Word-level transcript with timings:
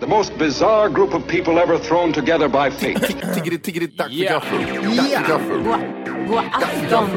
The 0.00 0.06
most 0.06 0.38
bizarre 0.38 0.88
group 0.88 1.12
of 1.12 1.28
people 1.28 1.58
ever 1.58 1.78
thrown 1.78 2.10
together 2.10 2.48
by 2.48 2.70
fate. 2.70 2.96
Tiggeri, 3.34 3.58
tiggeri, 3.58 3.88
tack 3.88 4.08
för 4.08 4.24
gaffel. 4.24 4.58
Tack 4.96 5.10
för 5.10 5.28
gaffel. 5.28 5.62
God 6.28 6.44
afton! 6.52 7.10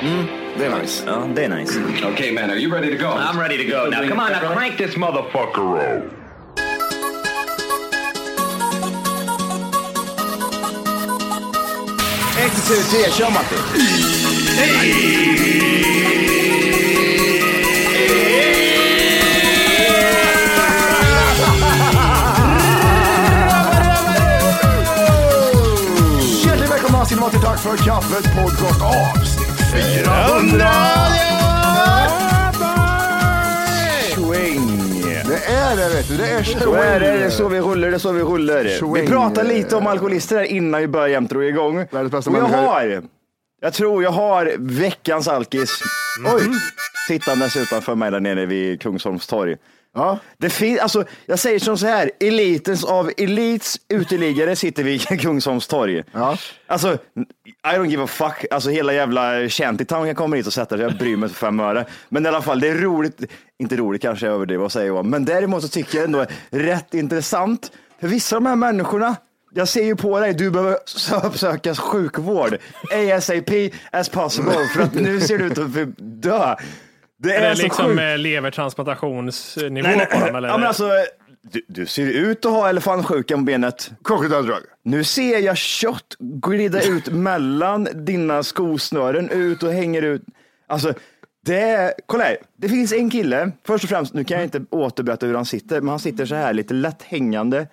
Mm, 0.00 0.26
det 0.58 0.64
är 0.64 0.80
nice. 0.80 1.04
Ja, 1.06 1.28
det 1.34 1.44
är 1.44 1.48
nice. 1.48 1.80
okay, 2.12 2.32
man, 2.32 2.50
are 2.50 2.56
you 2.56 2.74
ready 2.74 2.90
to 2.90 2.96
go? 2.96 3.10
I'm 3.10 3.38
ready 3.38 3.56
to 3.58 3.64
go 3.64 3.88
now. 3.88 4.08
Come 4.08 4.20
on, 4.20 4.32
now 4.32 4.52
crank 4.52 4.76
this 4.76 4.96
motherfucker 4.96 5.78
up. 5.78 6.12
Ett, 12.38 12.66
två, 12.66 12.74
tre, 12.74 13.10
kör 13.10 13.30
Matti. 13.30 13.56
För 27.62 27.76
kaffet 27.76 28.24
podcast 28.24 28.82
avsnitt 28.82 29.60
400. 30.04 30.68
Swing. 34.14 35.02
Det 35.28 35.44
är 35.52 35.76
det 35.76 35.88
vet 35.96 36.08
du, 36.08 36.16
det 36.16 36.26
är 36.28 36.42
Så 36.42 36.74
är 36.74 37.00
det, 37.00 37.06
det 37.06 37.24
är 37.24 37.30
så 37.30 37.48
vi 37.48 37.60
rullar, 37.60 37.88
det 37.90 37.94
är 37.96 37.98
så 37.98 38.12
vi 38.12 38.22
rullar. 38.22 38.64
Vi 38.64 38.78
Swing. 38.78 39.06
pratar 39.06 39.44
lite 39.44 39.76
om 39.76 39.86
alkoholister 39.86 40.36
här 40.36 40.44
innan 40.44 40.80
vi 40.80 40.88
börjar 40.88 41.08
jämt 41.08 41.30
dra 41.30 41.44
igång. 41.44 41.76
Världens 41.90 42.12
bästa 42.12 42.30
Och 42.30 42.36
jag 42.36 42.42
människa. 42.42 42.62
har, 42.66 43.02
jag 43.60 43.72
tror 43.72 44.02
jag 44.02 44.10
har 44.10 44.52
veckans 44.58 45.28
alkis. 45.28 45.80
Oj! 46.34 46.42
Sittandes 47.08 47.56
utanför 47.56 47.94
mig 47.94 48.10
där 48.10 48.20
nere 48.20 48.46
vid 48.46 48.82
Kungsholms 48.82 49.26
torg. 49.26 49.56
Ja. 49.94 50.18
Det 50.38 50.50
fin- 50.50 50.78
alltså, 50.80 51.04
jag 51.26 51.38
säger 51.38 51.58
som 51.58 51.78
så 51.78 51.86
här, 51.86 52.10
elitens 52.20 52.84
av 52.84 53.10
elits 53.16 53.80
uteliggare 53.88 54.56
sitter 54.56 54.84
vid 54.84 55.08
Kungsholms 55.20 55.66
torg. 55.66 56.02
Ja. 56.12 56.36
Alltså, 56.66 56.92
I 57.64 57.76
don't 57.76 57.86
give 57.86 58.02
a 58.02 58.06
fuck. 58.06 58.44
Alltså 58.50 58.70
hela 58.70 58.92
jävla 58.92 59.48
shantytown 59.48 60.06
kan 60.06 60.14
komma 60.14 60.36
hit 60.36 60.46
och 60.46 60.52
sätta 60.52 60.76
sig. 60.76 60.82
Jag 60.84 60.98
bryr 60.98 61.16
mig 61.16 61.28
för 61.28 61.36
fem 61.36 61.60
öre. 61.60 61.86
Men 62.08 62.24
i 62.26 62.28
alla 62.28 62.42
fall, 62.42 62.60
det 62.60 62.68
är 62.68 62.74
roligt. 62.74 63.20
Inte 63.58 63.76
roligt 63.76 64.02
kanske 64.02 64.26
jag 64.26 64.34
överdriver 64.34 64.64
och 64.64 64.72
säger. 64.72 65.02
Men 65.02 65.24
däremot 65.24 65.62
så 65.62 65.68
tycker 65.68 65.98
jag 65.98 66.04
ändå 66.04 66.20
är 66.20 66.26
rätt 66.50 66.94
intressant. 66.94 67.72
För 68.00 68.08
vissa 68.08 68.36
av 68.36 68.42
de 68.42 68.48
här 68.48 68.56
människorna, 68.56 69.16
jag 69.54 69.68
ser 69.68 69.84
ju 69.84 69.96
på 69.96 70.20
dig, 70.20 70.34
du 70.34 70.50
behöver 70.50 70.78
uppsöka 71.24 71.74
sjukvård. 71.74 72.58
ASAP 73.16 73.50
as 73.90 74.08
possible. 74.08 74.52
För 74.74 74.82
att 74.82 74.94
nu 74.94 75.20
ser 75.20 75.38
du 75.38 75.44
ut 75.44 75.58
att 75.58 75.94
dö. 75.98 76.56
Det 77.22 77.34
Är 77.34 77.50
det 77.50 77.56
så 77.56 77.62
liksom 77.62 77.86
sjukt. 77.86 78.00
eh, 78.00 78.18
levertransplantationsnivå 78.18 79.88
Nej, 79.88 79.96
nej, 79.96 80.06
på 80.20 80.26
dem? 80.26 80.36
Eller? 80.36 80.48
Ja, 80.48 80.58
men 80.58 80.66
alltså, 80.68 80.88
du, 81.42 81.62
du 81.68 81.86
ser 81.86 82.06
ut 82.06 82.46
att 82.46 82.52
ha 82.52 82.68
elefantsjukan 82.68 83.38
på 83.38 83.44
benet. 83.44 83.90
Crocodile. 84.04 84.54
Nu 84.84 85.04
ser 85.04 85.38
jag 85.38 85.56
kött 85.56 86.16
glida 86.18 86.82
ut 86.82 87.08
mellan 87.12 87.88
dina 87.94 88.42
skosnören, 88.42 89.30
ut 89.30 89.62
och 89.62 89.72
hänger 89.72 90.02
ut. 90.02 90.22
Alltså, 90.66 90.94
det 91.46 91.60
är, 91.60 91.92
kolla 92.06 92.24
här, 92.24 92.36
det 92.56 92.68
finns 92.68 92.92
en 92.92 93.10
kille, 93.10 93.52
först 93.66 93.84
och 93.84 93.90
främst, 93.90 94.14
nu 94.14 94.24
kan 94.24 94.36
jag 94.36 94.44
inte 94.46 94.62
återberätta 94.70 95.26
hur 95.26 95.34
han 95.34 95.44
sitter, 95.44 95.80
men 95.80 95.88
han 95.88 95.98
sitter 95.98 96.26
så 96.26 96.34
här 96.34 96.52
lite 96.52 96.74
lätt 96.74 97.02
hängande. 97.02 97.66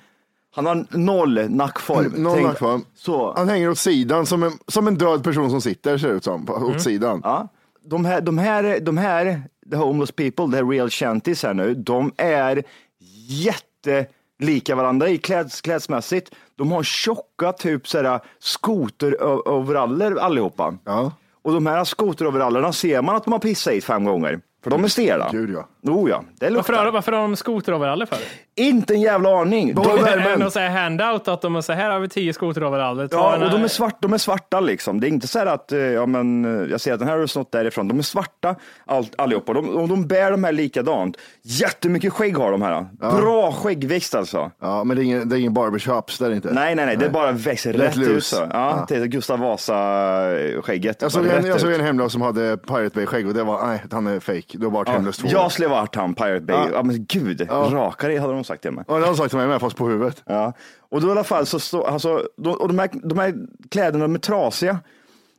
Han 0.56 0.66
har 0.66 0.86
noll 0.90 1.50
nackform. 1.50 2.14
Noll 2.16 2.36
Tänk- 2.36 2.48
nackform. 2.48 2.86
Så. 2.96 3.34
Han 3.38 3.50
hänger 3.50 3.70
åt 3.70 3.78
sidan 3.78 4.26
som 4.26 4.44
en, 4.44 4.52
som 4.68 4.88
en 4.88 4.96
död 4.98 5.24
person 5.24 5.50
som 5.50 5.62
sitter 5.62 5.98
ser 5.98 6.08
det 6.08 6.14
ut 6.14 6.24
som. 6.24 6.50
Åt 6.50 6.82
sidan. 6.82 7.10
Mm. 7.12 7.22
Ja. 7.24 7.48
De 7.90 8.06
här, 8.06 8.22
de 8.22 8.38
här, 8.38 8.80
de 8.80 8.98
här, 8.98 9.44
the 9.72 9.76
homeless 9.76 10.12
people, 10.12 10.58
the 10.58 10.64
real 10.64 10.90
shanties 10.90 11.44
här 11.44 11.54
nu, 11.54 11.74
de 11.74 12.12
är 12.18 12.64
jättelika 13.28 14.76
varandra 14.76 15.10
i 15.10 15.18
kläds, 15.18 15.62
klädsmässigt. 15.62 16.32
De 16.56 16.72
har 16.72 16.84
tjocka 16.84 17.54
typ 17.54 17.84
skoteroveraller 18.40 20.16
allihopa. 20.16 20.78
Ja. 20.86 21.12
Och 21.42 21.54
de 21.54 21.66
här 21.66 21.84
skoteroverallerna 21.84 22.74
ser 22.74 23.02
man 23.02 23.16
att 23.16 23.24
de 23.24 23.32
har 23.32 23.40
pissat 23.40 23.74
i 23.74 23.82
fem 23.82 24.04
gånger. 24.04 24.42
För 24.64 24.70
de 24.70 24.84
är 24.84 24.88
stela. 24.88 25.30
Gud, 25.32 25.50
ja. 25.50 25.68
Oh, 25.84 26.10
ja. 26.10 26.24
Det 26.40 26.50
Varför 26.50 26.74
har, 26.74 26.84
luktar. 26.84 26.92
varför 26.94 27.12
har 27.12 27.22
de 27.22 27.36
skoteroveraller 27.36 28.06
för? 28.06 28.18
Inte 28.56 28.94
en 28.94 29.02
jävla 29.02 29.42
aning. 29.42 29.74
De, 29.76 29.82
Är 29.86 30.04
det 30.04 30.12
är, 30.12 30.38
någon 30.38 30.52
sån 30.52 30.62
här 30.62 30.70
handout 30.70 31.28
att 31.28 31.42
de 31.42 31.64
säger 31.64 31.80
här 31.82 31.92
har 31.92 32.00
vi 32.00 32.10
tio 32.10 32.34
skoteroveraller. 32.34 33.10
Ja, 33.12 33.34
och 33.34 33.40
de 33.40 33.58
här." 33.58 33.64
är, 33.64 33.68
svart, 33.68 34.02
de 34.02 34.14
är 34.14 34.18
svarta 34.18 34.60
liksom. 34.60 35.00
Det 35.00 35.08
är 35.08 35.10
inte 35.10 35.28
så 35.28 35.40
här 35.40 35.46
att 35.46 35.72
eh, 35.72 35.80
ja, 35.80 36.06
men, 36.06 36.46
eh, 36.64 36.72
jag 36.72 36.82
ser 36.82 36.94
att 36.94 37.00
den 37.00 37.08
här 37.08 37.18
har 37.18 37.28
snott 37.28 37.52
därifrån. 37.52 37.88
De 37.88 38.00
är 38.00 38.04
svarta 38.04 38.56
allt, 38.86 39.14
allihopa. 39.18 39.54
De, 39.54 39.70
och 39.70 39.88
de 39.88 40.08
bär 40.08 40.32
de 40.32 40.44
här 40.44 40.52
likadant. 40.52 41.18
Jättemycket 41.42 42.14
skägg 42.14 42.38
har 42.38 42.52
de 42.52 42.62
här. 42.62 42.86
Bra 43.00 43.52
skäggväxt 43.52 44.16
alltså. 44.16 44.52
Ja, 44.62 44.84
men 44.84 44.98
det 44.98 45.04
är 45.04 45.06
ingen, 45.06 45.30
det 45.30 45.36
är 45.36 45.40
ingen 45.40 45.54
barbershops 45.54 46.18
där 46.18 46.32
inte. 46.32 46.54
Nej, 46.54 46.76
nej, 46.76 46.86
nej, 46.86 46.98
det 46.98 47.10
bara 47.10 47.32
växer 47.32 47.74
rätt 47.74 47.98
ut 47.98 48.08
loose. 48.08 48.36
så. 48.36 48.48
Ja, 48.52 48.86
Ja. 48.90 49.06
Gustav 49.06 49.40
Vasa-skägget. 49.40 51.02
Jag 51.02 51.12
såg, 51.12 51.26
en, 51.28 51.46
jag 51.46 51.62
såg 51.62 51.72
en 51.72 51.82
hemlös 51.82 52.12
som 52.12 52.22
hade 52.22 52.58
Pirate 52.58 52.96
Bay-skägg 52.96 53.28
och 53.28 53.34
det 53.34 53.44
var, 53.44 53.68
nej, 53.68 53.84
han 53.92 54.08
är 54.08 54.20
fake. 54.20 54.44
Du 54.58 54.66
har 54.66 54.72
varit 54.72 54.90
hemlös 54.90 55.18
två 55.18 55.28
år. 55.28 55.32
Varit 55.70 55.96
han, 55.96 56.14
Pirate 56.14 56.42
Bay. 56.42 56.56
Ja. 56.56 56.70
Ja. 56.74 56.84
men 56.84 57.06
gud, 57.06 57.48
raka 57.52 58.08
dig 58.08 58.18
hade 58.18 58.34
de 58.34 58.44
sagt 58.44 58.62
till 58.62 58.72
mig. 58.72 58.86
Ja, 58.88 58.94
det 58.94 59.00
har 59.00 59.08
han 59.08 59.16
sagt 59.16 59.30
till 59.30 59.38
mig 59.40 59.48
med, 59.48 59.62
fast 59.62 59.76
på 59.78 59.88
huvudet. 59.90 60.24
Ja. 60.26 60.54
Och 60.90 61.02
då 61.02 61.08
i 61.08 61.12
alla 61.12 61.24
fall 61.24 61.46
så 61.46 61.60
står, 61.60 61.88
alltså, 61.88 62.24
då, 62.38 62.52
och 62.52 62.68
de 62.68 62.80
här, 62.80 62.90
de 63.04 63.20
här 63.20 63.34
kläderna 63.72 64.04
de 64.04 64.16
är 64.16 64.20
trasiga. 64.20 64.80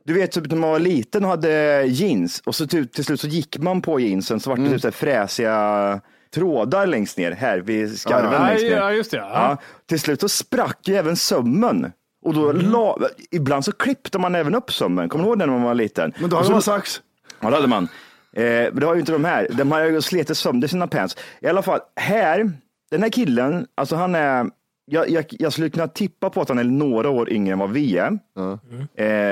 Du 0.03 0.13
vet 0.13 0.31
typ 0.31 0.49
när 0.51 0.55
man 0.57 0.69
var 0.69 0.79
liten 0.79 1.23
och 1.23 1.29
hade 1.29 1.83
jeans 1.85 2.41
och 2.45 2.55
så 2.55 2.67
typ, 2.67 2.93
till 2.93 3.05
slut 3.05 3.19
så 3.21 3.27
gick 3.27 3.57
man 3.57 3.81
på 3.81 3.99
jeansen 3.99 4.39
så 4.39 4.49
var 4.49 4.57
det 4.57 4.69
typ 4.69 4.81
så 4.81 4.87
här 4.87 4.91
fräsiga 4.91 6.01
trådar 6.33 6.85
längst 6.85 7.17
ner 7.17 7.31
här 7.31 7.57
vid 7.59 7.99
skarven 7.99 8.33
Ja, 8.33 8.47
längst 8.47 8.63
ner. 8.63 8.77
Ja, 8.77 8.91
just 8.91 9.11
det. 9.11 9.17
Ja. 9.17 9.29
Ja, 9.33 9.57
till 9.85 9.99
slut 9.99 10.21
så 10.21 10.29
sprack 10.29 10.87
ju 10.87 10.95
även 10.95 11.15
sömmen. 11.15 11.91
Och 12.23 12.33
då 12.33 12.51
la, 12.51 12.97
ibland 13.31 13.65
så 13.65 13.71
klippte 13.71 14.19
man 14.19 14.35
även 14.35 14.55
upp 14.55 14.73
sömmen. 14.73 15.09
Kommer 15.09 15.23
du 15.23 15.29
ihåg 15.29 15.39
det 15.39 15.45
när 15.45 15.53
man 15.53 15.61
var 15.63 15.73
liten? 15.73 16.13
Men 16.19 16.29
då 16.29 16.35
Och 16.35 16.37
hade 16.37 16.47
så- 16.47 16.51
man 16.51 16.61
sax. 16.61 17.01
Ja, 17.39 17.49
det 17.49 17.55
hade 17.55 17.67
man. 17.67 17.87
Eh, 18.35 18.43
men 18.43 18.75
det 18.75 18.85
har 18.85 18.93
ju 18.93 18.99
inte 18.99 19.11
de 19.11 19.25
här. 19.25 19.47
De 19.51 19.71
har 19.71 19.83
ju 19.83 20.01
slitit 20.01 20.37
sönder 20.37 20.67
sina 20.67 20.87
pants. 20.87 21.17
I 21.41 21.47
alla 21.47 21.61
fall, 21.61 21.79
här, 21.95 22.51
den 22.91 23.03
här 23.03 23.09
killen, 23.09 23.67
alltså 23.75 23.95
han 23.95 24.15
är, 24.15 24.49
jag, 24.85 25.09
jag, 25.09 25.25
jag 25.29 25.53
skulle 25.53 25.69
kunna 25.69 25.87
tippa 25.87 26.29
på 26.29 26.41
att 26.41 26.49
han 26.49 26.59
är 26.59 26.63
några 26.63 27.09
år 27.09 27.29
yngre 27.29 27.53
än 27.53 27.59
vad 27.59 27.71
vi 27.71 27.97
är. 27.97 28.19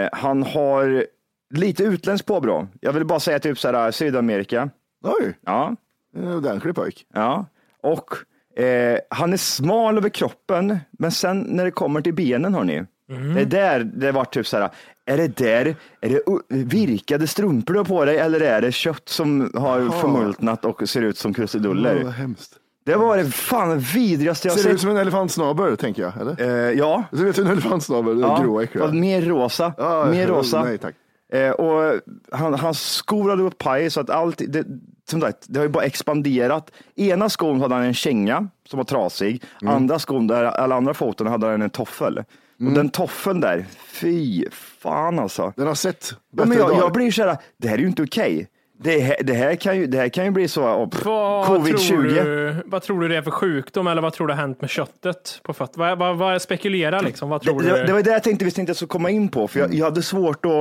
Eh, 0.04 0.10
han 0.12 0.44
har 0.44 1.06
lite 1.54 1.84
utländskt 1.84 2.28
påbrå. 2.28 2.68
Jag 2.82 2.94
vill 2.94 3.06
bara 3.06 3.20
säga 3.20 3.40
typ 3.40 3.60
så 3.60 3.72
här 3.72 3.92
Sydamerika. 3.92 4.70
Oj, 5.04 5.38
Ja, 5.46 5.76
en 6.16 6.28
ordentlig 6.34 6.76
pojk. 6.76 7.06
ja. 7.14 7.46
Och 7.84 8.14
eh, 8.64 9.00
han 9.10 9.34
är 9.34 9.38
smal 9.38 9.98
över 9.98 10.10
kroppen, 10.10 10.78
men 10.92 11.12
sen 11.12 11.40
när 11.40 11.66
det 11.66 11.72
kommer 11.72 12.02
till 12.02 12.14
benen, 12.14 12.54
hörni, 12.54 12.84
det 13.10 13.42
är 13.42 13.46
där 13.46 13.80
det 13.94 14.12
var 14.12 14.26
typ 14.26 14.48
så 14.48 14.58
här, 14.58 14.70
är 15.06 15.18
det 15.18 15.38
där, 15.38 15.76
är 16.02 16.10
det 16.10 16.22
virkade 16.50 17.28
strumpor 17.28 17.74
du 17.74 17.80
har 17.80 17.86
på 17.86 18.06
dig 18.06 18.18
eller 18.18 18.40
är 18.40 18.62
det 18.62 18.72
kött 18.72 19.10
som 19.10 19.52
har 19.56 19.90
förmultnat 20.02 20.66
och 20.66 20.90
ser 20.90 21.02
ut 21.02 21.18
som 21.18 21.34
krusiduller? 21.34 22.04
Vad 22.04 22.14
hemskt. 22.14 22.56
Det 22.86 22.96
var 22.96 23.18
det 23.18 23.26
fan 23.26 23.80
vidrigaste 23.80 24.48
jag 24.48 24.58
Ser 24.58 24.64
det 24.64 24.70
ut 24.70 24.80
sett. 24.80 24.82
som 24.82 24.90
en 24.90 24.98
elefantsnabel, 24.98 25.78
tänker 25.78 26.02
jag? 26.02 26.22
Eller? 26.22 26.42
Eh, 26.42 26.78
ja, 26.78 27.04
Det 27.12 27.18
ser 27.18 27.26
ut 27.26 27.36
som 27.36 27.46
en 27.46 27.52
elefantsnabel, 27.52 28.20
ja. 28.20 28.40
grå 28.44 28.62
äckliga. 28.62 28.88
mer 28.88 29.22
rosa. 29.22 29.74
Ja, 29.78 30.06
mer 30.06 30.28
rosa. 30.28 30.64
Nej, 30.64 30.78
tack. 30.78 30.96
Eh, 31.34 31.52
och 31.52 32.00
han, 32.32 32.54
hans 32.54 32.82
skor 32.94 33.30
hade 33.30 33.44
gått 33.44 33.58
paj 33.58 33.90
så 33.90 34.00
att 34.02 34.10
allt, 34.10 34.42
det, 34.48 34.66
som 35.10 35.22
sagt, 35.22 35.38
det 35.48 35.60
har 35.60 35.64
ju 35.66 35.70
bara 35.70 35.84
expanderat. 35.84 36.72
Ena 36.96 37.30
skon 37.30 37.62
hade 37.62 37.76
han 37.76 37.84
en 37.84 37.94
känga 37.94 38.48
som 38.70 38.78
var 38.78 38.84
trasig. 38.84 39.44
Mm. 39.62 39.74
Andra 39.74 40.00
skon, 40.00 40.28
där, 40.28 40.44
alla 40.44 40.76
andra 40.76 40.94
foten 40.94 41.28
hade 41.28 41.48
han 41.48 41.62
en 41.62 41.70
toffel. 41.70 42.24
Och 42.66 42.72
den 42.72 42.90
toffeln 42.90 43.40
där, 43.42 43.66
fy 43.88 44.46
fan 44.52 45.20
alltså. 45.20 45.54
Den 45.56 45.68
har 45.68 45.76
sett 45.76 46.12
Ja, 46.38 46.46
men 46.46 46.58
jag, 46.58 46.74
jag 46.74 46.94
blir 46.94 47.12
så 47.12 47.24
här, 47.24 47.38
det 47.58 47.68
här 47.68 47.76
är 47.78 47.82
ju 47.82 47.88
inte 47.88 48.04
okej. 48.04 48.48
Det, 48.84 49.00
här, 49.00 49.16
det, 49.24 49.34
här 49.34 49.56
kan 49.56 49.78
ju, 49.78 49.88
det 49.88 49.98
här 49.98 50.10
kan 50.10 50.26
ju 50.26 50.32
bli 50.32 50.48
så, 50.48 50.64
oh, 50.64 50.78
Vad 50.78 50.92
tror, 50.92 51.58
covid-20. 51.60 52.04
du, 52.24 52.56
vad 52.66 52.82
tror 52.82 53.02
du 53.02 53.08
det 53.08 53.18
är 53.18 53.22
för 53.22 53.32
sjukdom 53.32 53.88
eller 53.88 54.02
vad 54.02 54.14
tror 54.14 54.28
du 54.28 54.34
har 54.34 54.42
hänt 54.42 54.62
med 54.62 54.70
köttet 54.70 55.40
på 55.44 55.54
fötterna? 55.54 55.96
Vad, 55.96 55.98
vad, 55.98 56.18
vad 56.18 56.42
spekulerar 56.42 57.04
liksom? 57.04 57.30
Vad 57.30 57.42
tror 57.42 57.62
Det, 57.62 57.70
det, 57.70 57.80
du? 57.80 57.86
det 57.86 57.94
var 57.94 58.02
det 58.02 58.12
jag 58.12 58.24
tänkte 58.24 58.46
vi 58.46 58.52
inte 58.62 58.76
skulle 58.76 58.88
komma 58.90 59.10
in 59.10 59.28
på, 59.30 59.48
för 59.48 59.60
jag, 59.60 59.74
jag 59.74 59.86
hade 59.86 60.02
svårt 60.02 60.46
att 60.46 60.52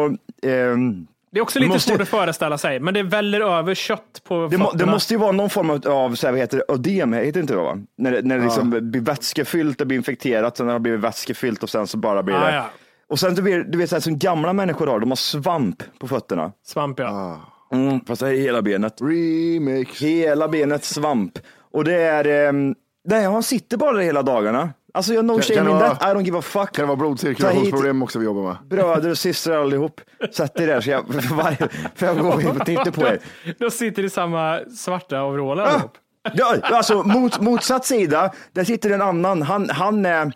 ehm, 0.50 1.06
Det 1.30 1.38
är 1.38 1.42
också 1.42 1.58
lite 1.58 1.72
måste- 1.72 1.90
svårt 1.90 2.00
att 2.00 2.08
föreställa 2.08 2.58
sig, 2.58 2.80
men 2.80 2.94
det 2.94 3.02
väller 3.02 3.40
över 3.40 3.75
kött 3.75 4.22
på 4.28 4.48
Det, 4.50 4.58
må, 4.58 4.72
det 4.72 4.86
måste 4.86 5.14
ju 5.14 5.19
vara 5.20 5.32
någon 5.32 5.50
form 5.50 5.70
av, 5.70 5.88
av 5.88 6.14
så 6.14 6.26
här, 6.26 6.32
vad 6.32 6.40
heter 6.40 6.56
det, 6.69 6.75
ödem, 6.75 7.12
heter 7.12 7.40
inte 7.40 7.52
det 7.54 7.60
va? 7.62 7.78
När 7.98 8.12
det, 8.12 8.22
när 8.22 8.38
det 8.38 8.44
liksom 8.44 8.70
blir 8.90 9.00
vätskefyllt, 9.00 9.78
det 9.78 9.84
blir 9.86 9.96
infekterat, 9.98 10.56
sen 10.56 10.66
har 10.66 10.75
det 10.75 10.80
blivit 10.80 11.00
vätskefyllt 11.00 11.62
och 11.62 11.70
sen 11.70 11.86
så 11.86 11.96
bara 11.96 12.22
blir 12.22 12.34
Ah, 12.34 12.46
det. 12.46 12.54
ja. 12.54 12.70
Och 13.08 13.19
sen 13.20 13.34
du 13.34 13.42
vet, 13.42 13.72
du 13.72 13.78
vet 13.78 13.90
så 13.90 13.96
här, 13.96 14.00
som 14.00 14.19
gamla 14.19 14.52
människor 14.52 14.86
har, 14.86 15.00
de 15.00 15.10
har 15.10 15.16
svamp 15.16 15.82
på 16.00 16.08
fötterna. 16.08 16.52
Svamp, 16.66 16.98
ja. 16.98 17.06
Ah. 17.08 17.75
Mm, 17.76 18.00
fast 18.04 18.20
det 18.20 18.28
är 18.28 18.32
hela 18.32 18.62
benet. 18.62 19.00
Remix. 19.00 20.02
Hela 20.02 20.48
benet 20.48 20.84
svamp. 20.84 21.38
Och 21.72 21.84
det 21.84 21.94
är, 21.94 22.48
um, 22.48 22.75
nej 23.08 23.25
han 23.25 23.42
sitter 23.42 23.76
bara 23.76 23.92
där 23.92 24.00
hela 24.00 24.22
dagarna. 24.22 24.70
Alltså 24.94 25.14
jag 25.14 25.25
no 25.25 25.32
Kan- 25.32 25.43
shame 25.43 25.55
kan 25.56 25.69
in 25.69 25.75
vara- 25.75 25.94
that, 25.94 26.02
I 26.02 26.14
don't 26.14 26.25
give 26.25 26.38
a 26.38 26.43
fuck. 26.43 26.73
Kan 26.73 26.82
det 26.82 26.87
vara 26.87 26.96
blodcirkulationsproblem 26.96 28.02
också 28.02 28.19
vi 28.19 28.25
jobbar 28.25 28.43
med? 28.43 28.56
Bröder 28.69 29.11
och 29.11 29.19
systrar 29.19 29.61
allihop, 29.62 30.00
sätt 30.32 30.61
er 30.61 30.67
där 30.67 30.81
så 30.81 30.90
jag, 30.90 31.06
för 31.14 31.35
varje, 31.35 31.69
för 31.94 32.06
jag 32.06 32.19
går 32.19 32.49
och 32.61 32.67
tittar 32.67 32.90
på 32.90 33.06
er. 33.06 33.19
De 33.58 33.70
sitter 33.70 34.05
i 34.05 34.11
samma 34.11 34.61
svarta 34.76 35.25
overaller 35.25 35.62
allihop. 35.62 35.93
Ja, 36.35 36.55
alltså 36.62 37.02
mot, 37.02 37.40
motsatt 37.40 37.85
sida, 37.85 38.32
där 38.52 38.64
sitter 38.64 38.90
en 38.90 39.02
annan. 39.02 39.43
Han, 39.43 39.70
han, 39.70 40.06
är, 40.06 40.32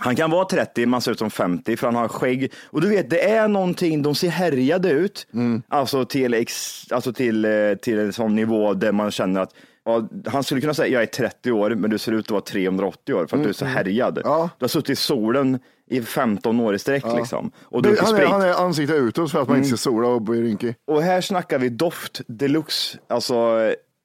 han 0.00 0.16
kan 0.16 0.30
vara 0.30 0.44
30, 0.44 0.86
man 0.86 1.00
ser 1.00 1.12
ut 1.12 1.18
som 1.18 1.30
50 1.30 1.76
för 1.76 1.86
han 1.86 1.94
har 1.96 2.08
skägg. 2.08 2.52
Och 2.70 2.80
du 2.80 2.88
vet, 2.88 3.10
det 3.10 3.30
är 3.30 3.48
någonting, 3.48 4.02
de 4.02 4.14
ser 4.14 4.28
härjade 4.28 4.90
ut. 4.90 5.26
Alltså, 5.68 6.04
till, 6.04 6.34
ex, 6.34 6.82
alltså 6.92 7.12
till, 7.12 7.44
eh, 7.44 7.50
till 7.82 7.98
en 7.98 8.12
sån 8.12 8.34
nivå 8.34 8.74
där 8.74 8.92
man 8.92 9.10
känner 9.10 9.40
att 9.40 9.50
ja, 9.86 10.08
han 10.26 10.44
skulle 10.44 10.60
kunna 10.60 10.74
säga 10.74 10.88
jag 10.88 11.02
är 11.02 11.06
30 11.06 11.52
år, 11.52 11.70
men 11.70 11.90
du 11.90 11.98
ser 11.98 12.12
ut 12.12 12.24
att 12.26 12.30
vara 12.30 12.40
380 12.40 13.14
år 13.14 13.26
för 13.26 13.36
att 13.36 13.42
du 13.42 13.48
är 13.48 13.52
så 13.52 13.64
härjad. 13.64 14.20
Ja. 14.24 14.50
Du 14.58 14.64
har 14.64 14.68
suttit 14.68 14.90
i 14.90 14.96
solen 14.96 15.58
i 15.90 16.02
15 16.02 16.60
år 16.60 16.74
i 16.74 16.78
sträck 16.78 17.04
liksom. 17.16 17.50
Och, 17.62 17.82
Du, 17.82 17.96
han, 18.00 18.16
är, 18.16 18.26
han 18.26 18.42
är 18.42 18.52
ansikte 18.52 18.94
utåt 18.94 19.30
för 19.30 19.42
att 19.42 19.48
man 19.48 19.56
inte 19.56 19.68
ska 19.68 19.76
sola 19.76 20.08
och 20.08 20.22
bli 20.22 20.42
rynkig. 20.42 20.74
Och 20.86 21.02
här 21.02 21.20
snackar 21.20 21.58
vi 21.58 21.68
doft 21.68 22.20
deluxe. 22.26 22.98
Alltså, 23.08 23.34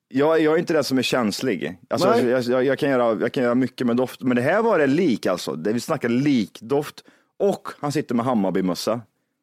jag, 0.07 0.41
jag 0.41 0.53
är 0.53 0.57
inte 0.57 0.73
den 0.73 0.83
som 0.83 0.97
är 0.97 1.01
känslig. 1.01 1.77
Alltså, 1.89 2.17
jag, 2.17 2.41
jag, 2.41 2.63
jag, 2.63 2.79
kan 2.79 2.89
göra, 2.89 3.17
jag 3.21 3.31
kan 3.31 3.43
göra 3.43 3.55
mycket 3.55 3.87
med 3.87 3.95
doft, 3.95 4.21
men 4.21 4.35
det 4.35 4.41
här 4.41 4.61
var 4.61 4.79
det 4.79 4.87
lik 4.87 5.25
alltså. 5.25 5.55
Det, 5.55 5.73
vi 5.73 5.79
snackar 5.79 6.09
likdoft 6.09 7.03
och 7.39 7.67
han 7.79 7.91
sitter 7.91 8.15
med 8.15 8.25
Hammarbymössa. 8.25 9.01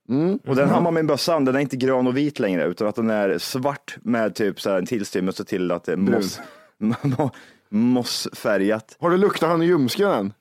Mm. 0.08 0.38
Och 0.46 0.56
den 0.56 0.68
Hammarbymössan, 0.68 1.44
den 1.44 1.56
är 1.56 1.60
inte 1.60 1.76
grön 1.76 2.06
och 2.06 2.16
vit 2.16 2.38
längre, 2.38 2.64
utan 2.64 2.88
att 2.88 2.94
den 2.94 3.10
är 3.10 3.38
svart 3.38 3.96
med 4.02 4.34
typ 4.34 4.60
så 4.60 4.70
här 4.70 4.78
en 4.78 4.86
tillstymmelse 4.86 5.44
till 5.44 5.70
att 5.70 5.84
det 5.84 5.92
är 5.92 5.96
moss, 5.96 6.40
mossfärgat. 7.68 8.96
Har 9.00 9.10
du 9.10 9.16
luktat 9.16 9.48
han 9.48 9.62
i 9.62 9.66
ljumsken 9.66 10.10
än? 10.10 10.32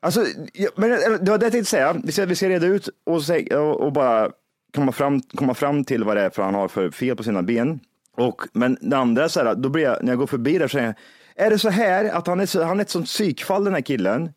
Alltså, 0.00 0.24
ja, 0.52 0.68
men 0.76 0.90
det 0.90 1.30
var 1.30 1.38
det 1.38 1.46
jag 1.46 1.52
tänkte 1.52 1.70
säga. 1.70 1.96
Vi 2.04 2.12
ska, 2.12 2.26
vi 2.26 2.34
ska 2.34 2.48
reda 2.48 2.66
ut 2.66 2.88
och, 3.04 3.80
och, 3.80 3.92
bara 3.92 4.30
komma 4.74 4.92
fram, 4.92 5.20
komma 5.20 5.54
fram 5.54 5.84
till 5.84 6.04
vad 6.04 6.16
det 6.16 6.22
är 6.22 6.30
för 6.30 6.42
han 6.42 6.54
har 6.54 6.68
för 6.68 6.90
fel 6.90 7.16
på 7.16 7.22
sina 7.22 7.42
ben. 7.42 7.80
Och, 8.16 8.42
men 8.52 8.78
det 8.80 8.96
andra 8.96 9.24
är 9.24 9.28
så 9.28 9.40
här, 9.40 9.54
då 9.54 9.68
blir 9.68 9.84
jag, 9.84 10.04
när 10.04 10.12
jag 10.12 10.18
går 10.18 10.26
förbi 10.26 10.58
där 10.58 10.68
så 10.68 10.72
säger 10.72 10.86
jag, 10.86 11.46
är 11.46 11.50
det 11.50 11.58
så 11.58 11.68
här 11.68 12.04
att 12.04 12.26
han 12.26 12.40
är, 12.40 12.46
så, 12.46 12.62
han 12.62 12.78
är 12.78 12.82
ett 12.82 12.90
sånt 12.90 13.06
psykfall 13.06 13.64
den 13.64 13.74
här 13.74 13.80
killen? 13.80 14.30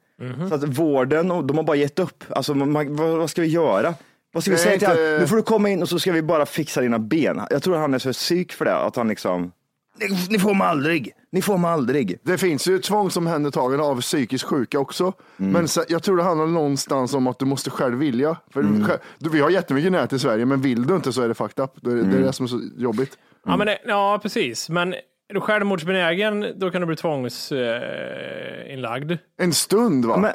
Så 0.50 0.56
att 0.56 0.64
vården, 0.64 1.32
och 1.32 1.46
de 1.46 1.58
har 1.58 1.64
bara 1.64 1.78
gett 1.78 2.00
upp. 2.00 2.24
Alltså, 2.30 2.54
man, 2.54 2.96
vad, 2.96 3.18
vad 3.18 3.30
ska 3.30 3.42
vi 3.42 3.48
göra? 3.48 3.94
Vad 4.34 4.44
ska 4.44 4.52
vi 4.52 4.58
säga 4.58 4.80
till 4.80 4.88
inte- 4.90 5.02
honom? 5.02 5.20
Nu 5.20 5.28
får 5.28 5.36
du 5.36 5.42
komma 5.44 5.70
in 5.70 5.82
och 5.82 5.90
så 5.90 6.00
ska 6.00 6.12
vi 6.12 6.22
bara 6.22 6.46
fixa 6.46 6.82
dina 6.82 7.00
ben. 7.00 7.42
Jag 7.50 7.64
tror 7.64 7.78
han 7.78 7.94
är 7.94 8.00
så 8.00 8.14
psyk 8.14 8.54
för 8.54 8.66
det, 8.66 8.76
att 8.76 8.96
han 8.96 9.08
liksom, 9.08 9.52
ni, 10.00 10.28
ni 10.30 10.40
får 10.40 10.54
mig 10.54 10.68
aldrig, 10.68 11.12
ni 11.32 11.42
får 11.42 11.58
mig 11.58 11.72
aldrig. 11.72 12.18
Det 12.24 12.38
finns 12.38 12.68
ju 12.68 12.80
tvångsomhändertagande 12.80 13.84
av 13.86 14.02
psykiskt 14.02 14.44
sjuka 14.46 14.80
också. 14.80 15.14
Mm. 15.40 15.52
Men 15.52 15.68
så, 15.68 15.84
jag 15.88 16.04
tror 16.04 16.18
det 16.18 16.24
handlar 16.24 16.48
någonstans 16.48 17.14
om 17.14 17.28
att 17.28 17.40
du 17.40 17.46
måste 17.46 17.70
själv 17.70 17.98
vilja. 17.98 18.38
För 18.54 18.60
Mm. 18.60 18.86
själv, 18.86 19.00
du, 19.18 19.30
vi 19.30 19.40
har 19.42 19.50
jättemycket 19.50 19.92
nät 19.92 20.14
i 20.14 20.20
Sverige, 20.20 20.46
men 20.46 20.62
vill 20.62 20.88
du 20.88 20.96
inte 20.96 21.14
så 21.14 21.22
är 21.22 21.28
det 21.28 21.34
fucked 21.34 21.64
up. 21.64 21.72
Det, 21.82 21.92
är- 21.92 21.96
det 21.96 22.02
Mm. 22.02 22.16
är 22.18 22.22
det 22.28 22.34
som 22.34 22.44
är 22.44 22.48
så 22.48 22.60
jobbigt. 22.78 23.18
Ja, 23.46 23.58
men 23.58 23.68
det, 23.68 23.78
ja, 23.86 24.20
precis. 24.22 24.70
Men 24.70 24.94
är 24.94 25.34
du 25.34 25.40
självmordsbenägen, 25.42 26.46
då 26.60 26.72
kan 26.72 26.82
du 26.82 26.88
bli 26.88 26.96
tvångsinlagd. 26.96 28.68
Eh, 28.68 28.74
inlagd. 28.74 29.12
En 29.40 29.54
stund 29.54 30.06
va? 30.06 30.18
Men 30.18 30.32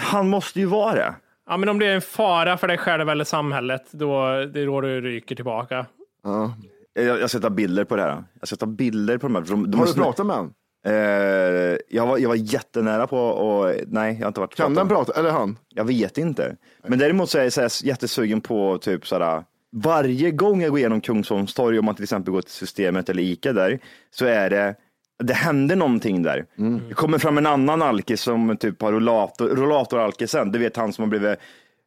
han 0.00 0.28
måste 0.28 0.60
ju 0.60 0.66
vara 0.66 0.94
det. 0.94 1.14
Ja, 1.46 1.56
men 1.56 1.68
om 1.68 1.78
det 1.78 1.86
är 1.86 1.94
en 1.94 2.00
fara 2.00 2.56
för 2.56 2.68
dig 2.68 2.78
själv 2.78 3.08
eller 3.08 3.24
samhället, 3.24 3.82
då, 3.90 4.22
det 4.44 4.60
är 4.60 4.66
då 4.66 4.80
du 4.80 5.00
ryker 5.00 5.34
tillbaka. 5.34 5.86
ja. 6.22 6.54
Jag, 6.94 7.20
jag 7.20 7.30
ska 7.30 7.40
ta 7.40 7.50
bilder 7.50 7.84
på 7.84 7.96
det 7.96 8.02
här. 8.02 8.24
Jag 8.40 8.48
ska 8.48 8.56
ta 8.56 8.66
bilder 8.66 9.18
på 9.18 9.26
de 9.26 9.34
här. 9.34 9.42
De, 9.42 9.70
de 9.70 9.80
Har 9.80 9.86
du 9.86 9.94
pratat 9.94 10.26
med 10.26 10.36
honom? 10.36 10.54
Eh, 10.86 11.78
jag, 11.88 12.06
var, 12.06 12.18
jag 12.18 12.28
var 12.28 12.36
jättenära 12.36 13.06
på 13.06 13.18
och 13.18 13.74
nej, 13.86 14.12
jag 14.14 14.24
har 14.24 14.28
inte 14.28 14.40
varit 14.40 14.54
Kan 14.54 14.74
den 14.74 14.88
prata? 14.88 15.12
Eller 15.18 15.30
han? 15.30 15.58
Jag 15.68 15.84
vet 15.84 16.18
inte. 16.18 16.56
Men 16.86 16.98
däremot 16.98 17.30
så 17.30 17.38
är 17.38 17.42
jag 17.42 17.52
så 17.52 17.60
här, 17.60 17.86
jättesugen 17.86 18.40
på 18.40 18.78
typ 18.78 19.06
sådär, 19.06 19.44
varje 19.72 20.30
gång 20.30 20.62
jag 20.62 20.70
går 20.70 20.78
igenom 20.78 21.00
Kungsholms 21.00 21.54
torg, 21.54 21.78
om 21.78 21.84
man 21.84 21.94
till 21.94 22.02
exempel 22.02 22.32
går 22.32 22.42
till 22.42 22.52
Systemet 22.52 23.08
eller 23.08 23.22
Ica 23.22 23.52
där, 23.52 23.78
så 24.10 24.26
är 24.26 24.50
det 24.50 24.74
det 25.22 25.34
händer 25.34 25.76
någonting 25.76 26.22
där. 26.22 26.44
Det 26.88 26.94
kommer 26.94 27.18
fram 27.18 27.38
en 27.38 27.46
annan 27.46 27.82
alkis 27.82 28.20
som 28.22 28.56
typ 28.56 28.82
har 28.82 28.92
rollator, 28.92 29.48
rollatoralkisen. 29.48 30.52
Du 30.52 30.58
vet 30.58 30.76
han 30.76 30.92
som 30.92 31.02
har 31.02 31.08
blivit 31.08 31.38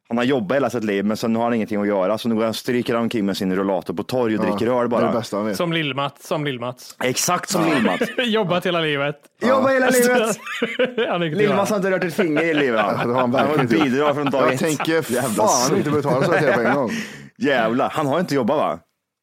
han 0.08 0.18
har 0.18 0.24
jobbat 0.24 0.56
hela 0.56 0.70
sitt 0.70 0.84
liv 0.84 1.04
men 1.04 1.16
sen 1.16 1.36
har 1.36 1.44
han 1.44 1.54
ingenting 1.54 1.80
att 1.80 1.86
göra 1.86 2.18
så 2.18 2.28
nu 2.28 2.34
går 2.34 2.44
han 2.44 2.54
stryker 2.54 2.94
han 2.94 3.02
omkring 3.02 3.26
med 3.26 3.36
sin 3.36 3.56
rollator 3.56 3.94
på 3.94 4.02
torg 4.02 4.38
och 4.38 4.44
dricker 4.44 4.66
öl 4.66 4.74
Det 4.78 4.84
är 4.84 4.86
bara. 4.88 5.06
det 5.06 5.18
bästa 5.18 5.36
han 5.36 5.46
vet. 5.46 5.56
Som 5.56 5.72
Lill-Mats. 5.72 6.26
Som 6.26 6.44
Lill-Mats. 6.44 6.96
Exakt 7.04 7.50
som 7.50 7.64
Lill-Mats. 7.64 8.02
Jobbat 8.26 8.66
hela 8.66 8.80
livet. 8.80 9.16
Jobba 9.42 9.68
hela 9.68 9.88
livet. 9.90 10.36
Han 11.08 11.22
är 11.22 11.30
Lill-Mats 11.30 11.70
har 11.70 11.76
inte 11.76 11.90
rört 11.90 12.04
ett 12.04 12.14
finger 12.14 12.42
i 12.42 12.54
livet. 12.54 12.80
Ja, 12.80 13.06
det 13.06 13.12
har 13.12 13.20
han 13.20 13.32
verkligen 13.32 13.60
inte 13.60 13.84
bidrag 13.84 14.14
från 14.14 14.30
dag 14.30 14.52
Jag 14.52 14.58
tänker 14.58 14.92
Jävla 15.12 15.48
fan 15.48 15.76
inte 15.76 15.90
betala 15.90 16.26
så 16.26 16.32
här 16.32 16.52
på 16.52 16.60
en 16.60 16.74
gång. 16.74 16.90
Jävlar, 17.38 17.90
han 17.90 18.06
har 18.06 18.20
inte 18.20 18.34
jobbat 18.34 18.56
va? 18.56 18.78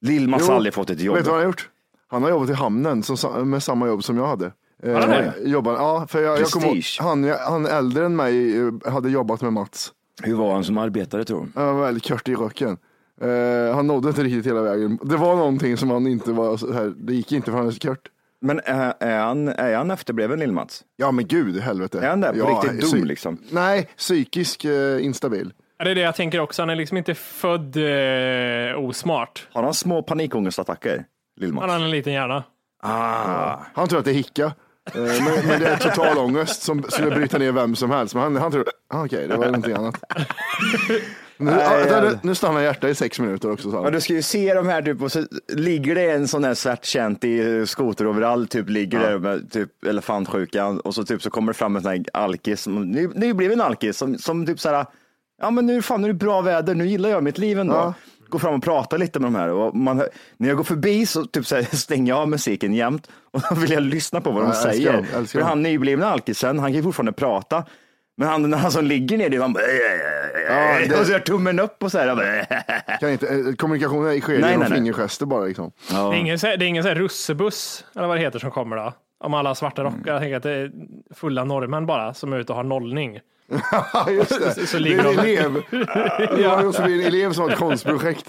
Lill-Mats 0.06 0.48
har 0.48 0.56
aldrig 0.56 0.74
fått 0.74 0.90
ett 0.90 1.00
jobb. 1.02 1.16
Vet 1.16 1.26
du 1.26 1.30
vad 1.32 1.40
han 1.40 1.46
har 1.46 1.50
gjort? 1.50 1.70
Han 2.14 2.24
har 2.24 2.30
jobbat 2.30 2.50
i 2.50 2.54
hamnen 2.54 3.04
som, 3.04 3.50
med 3.50 3.64
samma 3.64 3.88
jobb 3.88 4.04
som 4.04 4.18
jag 4.18 4.28
hade. 4.28 4.52
Eh, 4.84 4.94
han 5.00 5.10
det? 5.10 5.34
jobbar, 5.44 5.74
ja, 5.74 6.06
för 6.10 6.22
jag, 6.22 6.32
jag 6.32 6.40
Prestige. 6.40 6.98
han, 7.02 7.24
han 7.48 7.66
äldre 7.66 8.06
än 8.06 8.16
mig 8.16 8.60
eh, 8.60 8.92
hade 8.92 9.10
jobbat 9.10 9.42
med 9.42 9.54
Mats. 9.54 9.92
Hur 10.24 10.36
var 10.36 10.54
han 10.54 10.64
som 10.64 10.78
arbetare 10.78 11.26
tror 11.26 11.42
du? 11.42 11.62
Han 11.62 11.76
var 11.76 11.86
väldigt 11.86 12.04
kört 12.04 12.28
i 12.28 12.36
röken. 12.36 12.78
Eh, 13.22 13.76
han 13.76 13.88
nådde 13.88 14.08
inte 14.10 14.24
riktigt 14.24 14.46
hela 14.48 14.62
vägen. 14.62 15.00
Det 15.04 15.18
var 15.18 15.36
någonting 15.36 15.78
som 15.78 15.90
han 15.90 16.08
inte 16.08 16.32
var 16.32 16.58
så 16.58 16.74
här, 16.74 16.94
det 16.98 17.14
gick 17.14 17.32
inte 17.32 17.52
för 17.52 17.58
han 17.58 17.68
är 17.68 17.72
så 17.72 17.80
kört. 17.80 18.08
Men 18.42 18.60
är, 18.66 18.94
är, 19.00 19.20
han, 19.20 19.48
är 19.48 19.76
han 19.76 19.92
efterbliven 19.92 20.40
Lill-Mats? 20.40 20.82
Ja 20.96 21.12
men 21.12 21.28
gud 21.28 21.58
i 21.58 21.60
helvete. 21.60 22.00
Är 22.00 22.10
han 22.10 22.22
där 22.22 22.32
på 22.34 22.40
ja, 22.40 22.62
riktigt 22.64 22.82
dum 22.92 23.00
psy- 23.02 23.06
liksom? 23.06 23.38
Nej, 23.52 23.90
psykisk 23.98 24.66
eh, 24.66 25.06
instabil. 25.06 25.54
Det 25.84 25.92
är 25.92 25.96
det 25.96 26.02
jag 26.02 26.16
tänker 26.16 26.40
också. 26.40 26.62
Han 26.62 26.70
är 26.70 26.76
liksom 26.76 26.98
inte 26.98 27.14
född 27.16 27.78
eh, 27.78 28.80
osmart. 28.80 29.48
Har 29.54 29.64
han 29.64 29.74
små 29.74 30.02
panikångestattacker? 30.04 31.06
Han 31.40 31.46
Lill-Mats? 31.46 31.72
har 31.72 31.80
en 31.80 31.92
liten 31.92 32.14
hjärna. 32.14 32.44
Ah. 32.84 33.58
Han 33.74 33.88
tror 33.88 34.00
att 34.00 34.06
det 34.06 34.12
är 34.12 34.16
hicka. 34.16 34.44
Eh, 34.96 35.02
men, 35.02 35.48
men 35.48 35.60
det 35.60 35.68
är 35.68 35.78
total 35.78 36.18
ångest 36.18 36.62
som 36.62 36.84
skulle 36.84 37.12
bryta 37.16 37.38
ner 37.38 37.52
vem 37.52 37.76
som 37.76 37.92
helst. 37.92 38.14
Men 38.16 38.24
han, 38.24 38.36
han 38.36 38.52
tror, 38.52 38.66
ah, 38.90 39.06
okej 39.06 39.28
det 39.28 39.38
var 39.38 39.46
någonting 39.46 39.74
annat. 39.74 39.96
Nu, 41.38 41.52
Nej, 41.52 41.66
ah, 41.68 41.80
ja. 41.88 42.02
nu, 42.02 42.20
nu 42.24 42.36
stannar 42.36 42.62
hjärtat 42.62 42.90
i 42.90 42.96
sex 42.96 43.20
minuter 43.20 43.52
också. 43.52 43.72
han. 43.72 43.84
Ja, 43.84 43.90
du 43.90 44.02
ska 44.02 44.14
ju 44.14 44.22
se 44.22 44.54
de 44.54 44.68
här 44.68 44.82
typ 44.82 45.02
och 45.02 45.12
så 45.12 45.24
ligger 45.54 45.96
det 45.96 46.12
en 46.12 46.28
sån 46.28 46.44
här 46.44 46.54
svartkänt 46.54 47.24
i 47.24 47.66
skoteroverall 47.68 48.48
typ 48.48 48.70
ligger 48.70 49.00
där 49.00 49.20
med 49.20 49.52
typ 49.52 49.86
elefantsjukan 49.86 50.80
och 50.80 50.96
så 50.96 51.04
typ 51.04 51.22
så 51.22 51.30
kommer 51.30 51.54
det 51.54 51.58
fram 51.58 51.76
en 51.76 51.82
sån 51.82 51.92
här 51.92 52.04
alkis, 52.14 52.62
som- 52.62 52.92
ny, 52.92 53.08
nybliven 53.08 53.62
alkis 53.62 53.98
som, 53.98 54.18
som 54.18 54.46
typ 54.46 54.60
så 54.60 54.70
här, 54.70 54.86
ja 55.42 55.52
men 55.52 55.66
nu 55.66 55.82
fan 55.82 56.02
nu 56.02 56.08
är 56.08 56.14
det 56.14 56.20
bra 56.20 56.42
väder, 56.42 56.76
nu 56.76 56.88
gillar 56.88 57.10
jag 57.10 57.24
mitt 57.24 57.38
liv 57.38 57.60
ändå. 57.60 57.74
Ja. 57.76 57.94
Går 58.34 58.40
fram 58.40 58.54
och 58.54 58.64
pratar 58.64 58.98
lite 58.98 59.20
med 59.20 59.28
de 59.28 59.36
här 59.36 59.50
och 59.50 59.76
man, 59.76 60.04
när 60.38 60.48
jag 60.48 60.58
går 60.58 60.64
förbi 60.64 61.06
så 61.06 61.26
typ 61.26 61.46
så 61.46 61.56
här, 61.56 61.64
stänger 61.76 62.14
jag 62.14 62.20
av 62.22 62.30
musiken 62.30 62.74
jämt 62.74 63.08
och 63.32 63.42
då 63.50 63.56
vill 63.56 63.72
jag 63.72 63.84
lyssna 63.84 64.22
på 64.22 64.32
vad 64.32 64.44
de 64.44 64.46
Ja, 64.46 64.54
älskar 64.54 64.72
säger. 64.72 64.94
jag 64.94 65.20
älskar 65.20 65.40
För 65.40 65.48
han 65.48 65.64
nyblivna 65.64 66.06
alkisen, 66.12 66.60
han 66.60 66.70
kan 66.70 66.76
ju 66.78 66.84
fortfarande 66.84 67.12
prata. 67.12 67.64
Men 68.18 68.28
han, 68.28 68.50
när 68.50 68.58
han 68.58 68.72
som 68.72 68.86
ligger 68.86 69.18
ner, 69.18 69.40
han 69.40 69.54
bara, 69.54 69.64
Ja, 70.50 70.80
det- 70.88 71.00
och 71.00 71.06
så 71.06 71.12
gör 71.12 71.20
tummen 71.20 71.60
upp 71.60 71.84
och 71.84 71.92
så 71.92 71.98
här. 71.98 72.16
bara, 72.16 72.46
Kan 73.00 73.10
inte, 73.10 73.28
eh, 73.28 73.56
kommunikationen 73.58 74.22
sker 74.22 74.40
Nej, 74.40 74.52
genom 74.52 74.68
fingergester 74.68 75.26
bara. 75.26 75.46
Liksom. 75.46 75.72
Det 75.90 75.96
är 75.96 76.14
ingen, 76.14 76.40
så- 76.40 76.48
det 76.48 76.54
är 76.54 76.64
ingen 76.64 76.84
så 76.84 76.90
här 76.90 76.96
russebuss, 76.96 77.86
eller 77.96 78.08
vad 78.08 78.18
det 78.18 78.22
heter, 78.22 78.40
som 78.40 78.52
kommer 78.52 78.76
då. 78.76 78.94
Om 79.24 79.34
alla 79.34 79.56
svarta 79.56 79.84
rockar. 79.84 80.12
Jag 80.12 80.22
tänker 80.22 80.38
att 80.38 80.44
det 80.44 80.52
är 80.52 80.72
fulla 81.16 81.44
norrmän 81.44 81.86
bara, 81.86 82.14
som 82.14 82.34
är 82.34 82.40
ute 82.40 82.52
och 82.52 82.56
har 82.58 82.64
nollning. 82.64 83.20
Ja, 83.94 84.12
just 84.12 84.30
det. 84.40 84.56
Så- 84.56 84.66
så 84.68 84.78
det 84.80 84.94
är 84.94 85.00
en 85.00 85.20
elev. 85.20 85.62
Det 86.38 86.48
var 86.48 86.66
också 86.68 86.82
en 86.82 87.00
elev 87.02 87.32
som 87.34 87.44
har 87.44 87.52
ett 87.52 87.58
konstprojekt. 87.60 88.26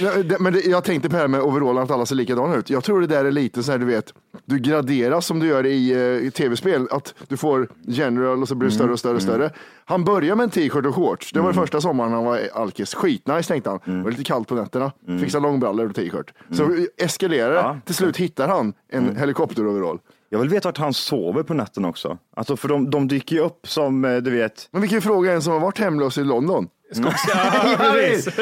Ja, 0.00 0.10
Men 0.40 0.52
det, 0.52 0.60
jag 0.64 0.84
tänkte 0.84 1.08
på 1.08 1.12
det 1.16 1.20
här 1.20 1.28
med 1.28 1.40
overallen, 1.42 1.82
att 1.82 1.90
alla 1.90 2.06
ser 2.06 2.14
likadana 2.14 2.56
ut. 2.56 2.70
Jag 2.70 2.84
tror 2.84 3.00
det 3.00 3.06
där 3.06 3.24
är 3.24 3.30
lite 3.30 3.62
så 3.62 3.72
här, 3.72 3.78
du 3.78 3.86
vet, 3.86 4.14
du 4.44 4.58
graderas 4.58 5.26
som 5.26 5.38
du 5.40 5.46
gör 5.46 5.66
i, 5.66 5.92
eh, 5.92 5.98
i 6.26 6.30
tv-spel, 6.30 6.88
att 6.90 7.14
du 7.28 7.36
får 7.36 7.68
general 7.86 8.42
och 8.42 8.48
så 8.48 8.54
blir 8.54 8.68
det 8.68 8.74
större 8.74 8.92
och 8.92 8.98
större 8.98 9.14
och 9.16 9.22
större. 9.22 9.50
Han 9.84 10.04
började 10.04 10.36
med 10.36 10.44
en 10.44 10.50
t-shirt 10.50 10.86
och 10.86 10.94
shorts. 10.94 11.32
Det 11.32 11.40
var 11.40 11.52
första 11.52 11.80
sommaren 11.80 12.12
han 12.12 12.24
var 12.24 12.40
alkis. 12.54 12.94
Skitnice 12.94 13.48
tänkte 13.48 13.70
han. 13.70 13.80
Det 13.84 14.02
var 14.02 14.10
lite 14.10 14.24
kallt 14.24 14.48
på 14.48 14.54
nätterna. 14.54 14.92
Fixa 15.20 15.38
långbrallor 15.38 15.88
och 15.88 15.94
t-shirt. 15.94 16.32
Så 16.52 16.70
eskalerar 16.96 17.54
det. 17.74 17.80
Till 17.86 17.94
slut 17.94 18.16
hittar 18.16 18.48
han 18.48 18.72
en 18.92 19.16
helikopteroverall. 19.16 19.98
Jag 20.32 20.38
vill 20.38 20.48
veta 20.48 20.68
vart 20.68 20.78
han 20.78 20.94
sover 20.94 21.42
på 21.42 21.54
natten 21.54 21.84
också. 21.84 22.18
Alltså 22.36 22.56
för 22.56 22.68
de, 22.68 22.90
de 22.90 23.08
dyker 23.08 23.36
ju 23.36 23.42
upp 23.42 23.68
som, 23.68 24.04
eh, 24.04 24.16
du 24.16 24.30
vet. 24.30 24.68
Men 24.70 24.82
vi 24.82 24.88
kan 24.88 24.96
ju 24.96 25.00
fråga 25.00 25.32
en 25.32 25.42
som 25.42 25.52
har 25.52 25.60
varit 25.60 25.78
hemlös 25.78 26.18
i 26.18 26.24
London. 26.24 26.68
Ja, 26.94 27.12
precis. 27.78 28.34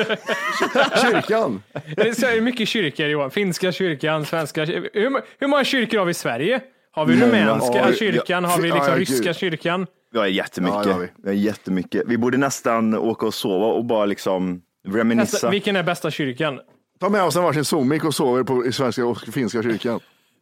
Kyrkan. 1.02 1.62
Det 1.96 2.08
är 2.08 2.36
så 2.36 2.42
mycket 2.42 2.68
kyrkor 2.68 3.06
Johan. 3.06 3.30
Finska 3.30 3.72
kyrkan, 3.72 4.24
svenska 4.24 4.64
kyr- 4.64 4.88
hur, 4.92 5.20
hur 5.38 5.48
många 5.48 5.64
kyrkor 5.64 5.98
har 5.98 6.04
vi 6.04 6.10
i 6.10 6.14
Sverige? 6.14 6.60
Har 6.90 7.06
vi 7.06 7.20
rumänska 7.20 7.76
Ja, 7.78 7.92
kyrkan? 7.92 8.44
Har 8.44 8.58
vi 8.60 8.68
ja, 8.68 8.74
liksom 8.74 8.92
ja, 8.92 8.98
ryska 8.98 9.34
kyrkan? 9.34 9.86
Vi 10.12 10.18
har 10.18 10.26
jättemycket. 10.26 10.86
Ja, 10.86 11.06
vi. 11.24 11.34
jättemycket. 11.34 12.02
Vi 12.06 12.18
borde 12.18 12.36
nästan 12.36 12.94
åka 12.94 13.26
och 13.26 13.34
sova 13.34 13.66
och 13.66 13.84
bara 13.84 14.06
liksom 14.06 14.62
reminissa. 14.88 15.34
Nästa, 15.34 15.50
vilken 15.50 15.76
är 15.76 15.82
bästa 15.82 16.10
kyrkan? 16.10 16.60
Ta 17.00 17.08
med 17.08 17.22
oss 17.22 17.36
en 17.36 17.42
varsin 17.42 17.64
zoomik 17.64 18.04
och 18.04 18.14
sover 18.14 18.42
på, 18.42 18.66
i 18.66 18.72
svenska 18.72 19.06
och 19.06 19.18
finska 19.18 19.62
kyrkan. 19.62 20.00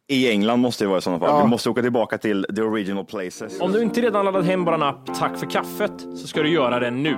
I 0.09 0.31
England 0.31 0.59
måste 0.59 0.83
det 0.83 0.87
vara 0.87 0.97
i 0.97 1.01
sådana 1.01 1.19
fall. 1.19 1.29
Ja. 1.29 1.43
Vi 1.43 1.49
måste 1.49 1.69
åka 1.69 1.81
tillbaka 1.81 2.17
till 2.17 2.45
the 2.55 2.61
original 2.61 3.05
places. 3.05 3.61
Om 3.61 3.71
du 3.71 3.81
inte 3.81 4.01
redan 4.01 4.25
laddat 4.25 4.45
hem 4.45 4.65
vår 4.65 4.83
app 4.83 5.15
Tack 5.15 5.37
för 5.37 5.49
kaffet 5.49 5.91
så 6.15 6.27
ska 6.27 6.41
du 6.43 6.49
göra 6.49 6.79
det 6.79 6.91
nu. 6.91 7.17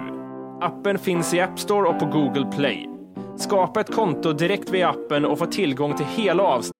Appen 0.61 0.99
finns 0.99 1.33
i 1.33 1.39
App 1.39 1.59
Store 1.59 1.89
och 1.89 1.99
på 1.99 2.05
Google 2.05 2.45
Play. 2.45 2.89
Skapa 3.37 3.81
ett 3.81 3.95
konto 3.95 4.33
direkt 4.33 4.69
via 4.69 4.89
appen 4.89 5.25
och 5.25 5.39
få 5.39 5.45
tillgång 5.45 5.97
till 5.97 6.05
hela 6.05 6.43
avsnittet 6.43 6.75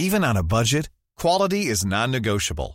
Even 0.00 0.24
on 0.24 0.36
a 0.36 0.42
budget, 0.42 0.90
quality 1.22 1.70
is 1.72 1.84
non-negotiable. 1.84 2.74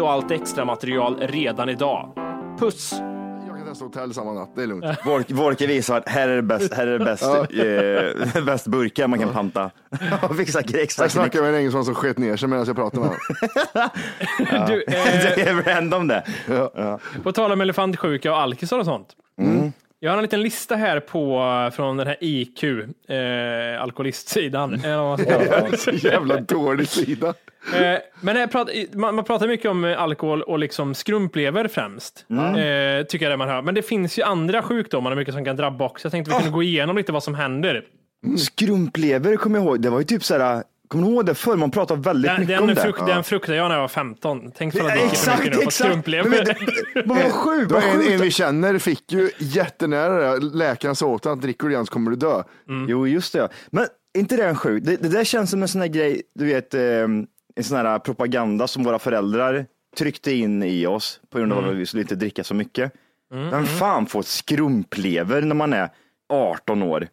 Och 0.00 0.12
allt 0.12 0.30
extra 0.30 0.64
material 0.64 1.16
redan 1.20 1.68
idag. 1.68 2.12
Puss! 2.58 2.94
Jag 3.46 3.56
kan 3.56 3.66
testa 3.66 3.84
hotell 3.84 4.14
samma 4.14 4.32
natt, 4.32 4.50
det 4.54 4.62
är 4.62 4.66
lugnt. 4.66 4.84
Volke 5.30 5.66
visar 5.66 5.96
att 5.98 6.08
här 6.08 6.28
är 6.28 6.36
det 6.36 6.42
bäst, 6.42 6.74
här 6.74 6.86
är 6.86 6.98
det 6.98 7.04
bäst, 7.04 7.24
eh, 8.36 8.44
bäst 8.46 8.66
burkar 8.66 9.08
man 9.08 9.18
kan 9.18 9.32
panta. 9.32 9.70
Och 10.28 10.36
fixa 10.36 10.60
extra 10.60 11.04
Jag 11.04 11.12
snackade 11.12 11.42
med 11.44 11.52
en 11.54 11.58
engelsman 11.58 11.84
som 11.84 11.94
sket 11.94 12.18
ner 12.18 12.36
sig 12.36 12.48
medan 12.48 12.66
jag 12.66 12.76
pratade 12.76 13.00
med 13.00 13.08
honom. 13.08 14.66
Du, 14.66 14.82
eh, 14.82 15.34
Det 15.36 15.42
är 15.42 15.74
random 15.74 16.08
det. 16.08 16.24
På 17.22 17.32
tal 17.32 17.52
om 17.52 17.60
elefantsjuka 17.60 18.32
och 18.32 18.38
alkisar 18.38 18.78
och 18.78 18.84
sånt. 18.84 19.08
Jag 20.04 20.10
har 20.10 20.16
en 20.16 20.22
liten 20.22 20.42
lista 20.42 20.76
här 20.76 21.00
på 21.00 21.70
från 21.76 21.96
den 21.96 22.06
här 22.06 22.16
IQ, 22.20 22.64
eh, 22.64 23.82
alkoholistsidan. 23.82 24.80
Så 25.78 25.90
jävla 25.90 26.40
dålig 26.40 26.88
sida. 26.88 27.34
Eh, 27.74 27.98
men 28.20 28.48
pratar, 28.48 28.96
man, 28.96 29.14
man 29.14 29.24
pratar 29.24 29.48
mycket 29.48 29.70
om 29.70 29.84
eh, 29.84 30.02
alkohol 30.02 30.42
och 30.42 30.58
liksom 30.58 30.94
skrumplever 30.94 31.68
främst. 31.68 32.26
Eh, 32.30 33.06
tycker 33.06 33.24
jag 33.24 33.32
det 33.32 33.36
man 33.36 33.48
hör. 33.48 33.62
Men 33.62 33.74
det 33.74 33.82
finns 33.82 34.18
ju 34.18 34.22
andra 34.22 34.62
sjukdomar 34.62 35.14
mycket 35.14 35.34
som 35.34 35.44
kan 35.44 35.56
drabba 35.56 35.84
också. 35.84 36.06
Jag 36.06 36.12
tänkte 36.12 36.30
vi 36.30 36.36
kunde 36.36 36.50
gå 36.50 36.62
igenom 36.62 36.96
lite 36.96 37.12
vad 37.12 37.22
som 37.22 37.34
händer. 37.34 37.84
Skrumplever 38.38 39.36
kommer 39.36 39.58
jag 39.58 39.66
ihåg, 39.66 39.80
det 39.80 39.90
var 39.90 39.98
ju 39.98 40.04
typ 40.04 40.24
såhär, 40.24 40.62
kommer 40.92 41.06
du 41.06 41.12
ihåg 41.12 41.26
det 41.26 41.34
förr? 41.34 41.56
Man 41.56 41.70
pratade 41.70 42.00
väldigt 42.00 42.30
Den, 42.30 42.40
mycket 42.40 42.60
om 42.60 42.66
den, 42.66 42.76
det. 42.76 43.12
den 43.12 43.24
fruktade 43.24 43.58
jag 43.58 43.68
när 43.68 43.74
jag 43.74 43.80
var 43.80 43.88
15. 43.88 44.52
Tänk 44.56 44.72
för 44.72 44.80
att 44.80 44.88
Ja, 44.88 44.94
det 44.94 45.02
gick 45.02 45.14
för 45.16 45.30
mycket 45.30 45.46
exakt, 45.46 45.56
nu 45.56 45.62
exakt. 45.62 45.74
skrumplever. 45.90 46.30
Men 46.30 47.04
Men 47.06 47.22
vad 47.22 47.32
sjukt, 47.32 47.72
vad 47.72 47.82
en, 47.84 47.90
en 47.90 48.00
sjukt. 48.02 48.20
vi 48.20 48.30
känner 48.30 48.78
fick 48.78 49.12
ju 49.12 49.30
jättenära 49.38 50.38
det. 50.38 50.44
Läkaren 50.56 50.96
sa 50.96 51.06
åt 51.06 51.24
honom 51.24 51.38
att 51.38 51.42
dricker 51.42 51.66
du 51.66 51.72
igen 51.72 51.86
så 51.86 51.92
kommer 51.92 52.10
du 52.10 52.16
dö. 52.16 52.42
Jo, 52.88 53.06
just 53.06 53.32
det. 53.32 53.38
ja. 53.38 53.48
Men 53.70 53.86
inte 54.18 54.36
det 54.36 54.44
en 54.46 54.56
sjuk? 54.56 54.84
Det, 54.84 54.96
det 54.96 55.08
där 55.08 55.24
känns 55.24 55.50
som 55.50 55.62
en 55.62 55.68
sån 55.68 55.80
här 55.80 55.88
grej, 55.88 56.22
du 56.34 56.44
vet, 56.46 56.74
eh, 56.74 56.82
en 56.82 57.26
sån 57.62 57.76
här 57.76 57.98
propaganda 57.98 58.66
som 58.66 58.84
våra 58.84 58.98
föräldrar 58.98 59.66
tryckte 59.98 60.32
in 60.32 60.62
i 60.62 60.86
oss 60.86 61.20
på 61.30 61.38
grund 61.38 61.52
av 61.52 61.68
att 61.68 61.74
vi 61.76 61.86
skulle 61.86 62.02
inte 62.02 62.14
dricka 62.14 62.44
så 62.44 62.54
mycket. 62.54 62.92
Vem 63.50 63.66
fan 63.66 64.06
får 64.06 64.22
skrumplever 64.22 65.42
när 65.42 65.54
man 65.54 65.72
är 65.72 65.88
18 66.32 66.82
år? 66.82 67.08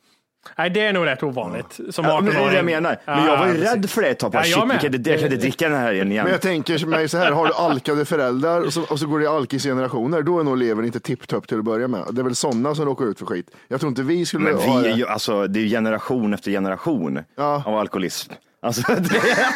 Nej, 0.57 0.69
det 0.69 0.81
är 0.85 0.93
nog 0.93 1.05
rätt 1.05 1.23
ovanligt. 1.23 1.79
Som 1.89 2.05
Ja, 2.05 2.21
men 2.21 2.25
det 2.25 2.31
är 2.31 2.35
18-åring. 2.35 2.49
det 2.51 2.55
jag 2.55 2.65
menar. 2.65 2.97
Men 3.05 3.25
jag 3.25 3.37
var 3.37 3.47
ju 3.47 3.63
Ja, 3.63 3.71
rädd 3.75 3.89
för 3.89 4.01
det 4.01 4.07
ett 4.07 4.19
tag. 4.19 4.31
Bara, 4.31 4.37
Ja, 4.45 4.49
jag 4.69 4.81
shit, 4.81 5.07
jag 5.07 5.19
kan 5.19 5.25
inte 5.31 5.35
dricka 5.41 5.69
den 5.69 5.77
här 5.79 5.91
igen. 5.93 6.07
Men 6.09 6.27
jag 6.27 6.41
tänker 6.41 6.85
mig 6.85 7.09
så 7.09 7.17
här, 7.17 7.31
har 7.31 7.47
du 7.47 7.53
alkade 7.53 8.05
föräldrar 8.05 8.61
och 8.61 8.73
så, 8.73 8.83
och 8.83 8.99
så 8.99 9.07
går 9.07 9.19
det 9.19 9.25
i 9.25 9.27
alkisgenerationer, 9.27 10.21
då 10.21 10.39
är 10.39 10.43
nog 10.43 10.57
levern 10.57 10.85
inte 10.85 10.99
tipptopp 10.99 11.47
till 11.47 11.57
att 11.57 11.63
börja 11.63 11.87
med. 11.87 12.03
Det 12.11 12.21
är 12.21 12.23
väl 12.23 12.35
sådana 12.35 12.75
som 12.75 12.85
råkar 12.85 13.05
ut 13.05 13.19
för 13.19 13.25
skit. 13.25 13.49
Jag 13.67 13.79
tror 13.79 13.89
inte 13.89 14.01
vi 14.03 14.25
skulle 14.25 14.43
Men 14.43 14.53
ha 14.55 14.61
vi 14.79 14.87
är 14.87 14.91
det. 14.91 14.97
ju, 14.97 15.07
alltså, 15.07 15.47
det 15.47 15.59
är 15.59 15.61
ju 15.63 15.69
generation 15.69 16.33
efter 16.33 16.51
generation 16.51 17.19
Ja. 17.37 17.63
av 17.65 17.75
alkoholism. 17.75 18.31
Alltså, 18.61 18.81
det, 18.93 18.99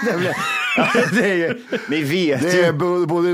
det, 0.06 0.18
blir- 0.18 1.22
det 1.22 1.30
är 1.32 1.36
ju, 1.36 1.62
ni 1.90 2.04
vet 2.04 2.42
Det 2.42 2.52
ju. 2.58 2.62
är 2.64 2.74
bo- 2.74 3.06
både 3.06 3.30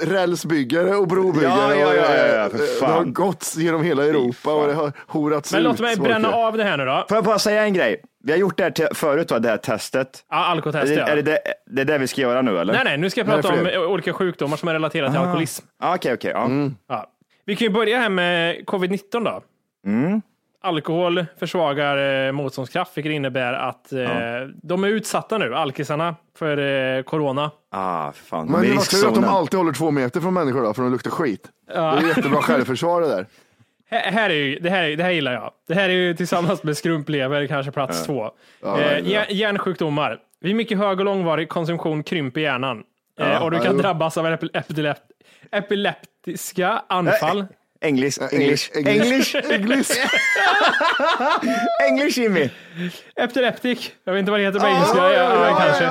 rälsbyggare 0.00 0.96
och 0.96 1.08
brobyggare. 1.08 1.74
Ja, 1.76 1.94
ja, 1.94 1.94
ja, 1.94 2.14
ja, 2.16 2.26
ja, 2.26 2.46
och, 2.46 2.52
för 2.52 2.58
eh, 2.58 2.64
fan. 2.80 2.90
Det 2.90 2.96
har 2.96 3.04
gått 3.04 3.54
genom 3.56 3.82
hela 3.84 4.04
Europa 4.04 4.52
och 4.54 4.66
det 4.68 4.74
har 4.74 4.92
horats 5.06 5.52
Men 5.52 5.60
ut. 5.60 5.64
låt 5.64 5.80
mig 5.80 5.96
bränna 5.96 6.32
av 6.32 6.56
det 6.56 6.64
här 6.64 6.76
nu 6.76 6.84
då. 6.84 7.04
Får 7.08 7.16
jag 7.16 7.24
bara 7.24 7.38
säga 7.38 7.62
en 7.64 7.74
grej? 7.74 8.00
Vi 8.24 8.32
har 8.32 8.38
gjort 8.38 8.56
det 8.56 8.78
här 8.78 8.94
förut, 8.94 9.30
va, 9.30 9.38
det 9.38 9.48
här 9.48 9.56
testet. 9.56 10.24
Ja, 10.30 10.36
alkotest, 10.36 10.84
är, 10.92 10.96
det, 10.96 11.00
ja. 11.00 11.06
är 11.06 11.16
det, 11.16 11.22
det, 11.22 11.38
det 11.66 11.80
är 11.82 11.84
det 11.84 11.98
vi 11.98 12.06
ska 12.06 12.20
göra 12.20 12.42
nu 12.42 12.58
eller? 12.58 12.72
Nej, 12.74 12.82
nej, 12.84 12.98
nu 12.98 13.10
ska 13.10 13.20
jag 13.20 13.26
prata 13.28 13.48
om 13.48 13.90
olika 13.92 14.12
sjukdomar 14.12 14.56
som 14.56 14.68
är 14.68 14.72
relaterade 14.72 15.10
till 15.12 15.20
alkoholism. 15.20 15.64
Ah, 15.80 15.94
Okej, 15.94 16.12
okej. 16.14 16.30
ja. 16.34 16.48
Ja. 16.88 17.06
Vi 17.44 17.56
kan 17.56 17.66
ju 17.66 17.72
börja 17.72 17.98
här 17.98 18.08
med 18.08 18.56
covid-19 18.64 19.00
då. 19.24 19.42
Mm. 19.86 20.22
Alkohol 20.60 21.24
försvagar 21.38 22.26
eh, 22.26 22.32
motståndskraft, 22.32 22.96
vilket 22.96 23.12
innebär 23.12 23.52
att 23.52 23.92
eh, 23.92 24.08
de 24.62 24.84
är 24.84 24.88
utsatta 24.88 25.38
nu, 25.38 25.54
alkisarna, 25.54 26.16
för 26.38 26.58
eh, 26.96 27.02
corona. 27.02 27.50
Ah, 27.70 28.12
fan. 28.12 28.46
Men 28.46 28.62
De 28.62 28.68
är 28.68 28.72
i 28.72 28.76
vad 28.76 28.84
ska 28.84 28.96
du 28.96 29.02
göra 29.02 29.08
att 29.12 29.22
de 29.22 29.24
alltid 29.28 29.58
håller 29.58 29.72
två 29.72 29.90
meter 29.90 30.20
från 30.20 30.34
människor 30.34 30.62
då, 30.62 30.74
för 30.74 30.82
de 30.82 30.92
luktar 30.92 31.10
skit? 31.10 31.48
Det 31.66 31.74
är 31.74 32.08
jättebra 32.08 32.42
självförsvar 32.42 33.00
det 33.00 33.08
där. 33.08 33.26
Här, 33.90 34.10
här 34.10 34.30
är 34.30 34.34
ju, 34.34 34.58
det, 34.58 34.70
här, 34.70 34.88
det 34.88 35.02
här 35.02 35.10
gillar 35.10 35.32
jag. 35.32 35.50
Det 35.68 35.74
här 35.74 35.88
är 35.88 35.92
ju 35.92 36.14
tillsammans 36.14 36.62
med 36.62 36.76
skrumplever 36.76 37.46
kanske 37.46 37.72
plats 37.72 38.04
två. 38.06 38.30
Ja, 38.62 38.80
eh, 38.80 38.92
ja. 38.92 38.98
hjär- 38.98 39.26
hjärnsjukdomar. 39.30 40.18
Vid 40.40 40.56
mycket 40.56 40.78
hög 40.78 40.98
och 40.98 41.04
långvarig 41.04 41.48
konsumtion 41.48 42.02
krymper 42.02 42.40
hjärnan. 42.40 42.82
Eh, 43.20 43.42
och 43.42 43.50
du 43.50 43.58
kan 43.58 43.76
ja. 43.76 43.82
drabbas 43.82 44.18
av 44.18 44.26
epil- 44.26 44.50
epilep- 44.52 44.96
epileptiska 45.52 46.82
anfall. 46.88 47.44
English, 47.80 48.18
English, 48.32 48.70
English. 48.74 49.34
English, 49.34 49.36
English. 49.50 49.90
English 51.88 52.18
Jimmy. 52.18 52.50
Epileptic. 53.16 53.92
Jag 54.04 54.12
vet 54.12 54.20
inte 54.20 54.30
vad 54.30 54.40
det 54.40 54.44
heter 54.44 54.60
på 54.60 54.66
engelska. 54.66 54.98
Ja, 54.98 55.12
ja, 55.12 55.56
kanske. 55.58 55.90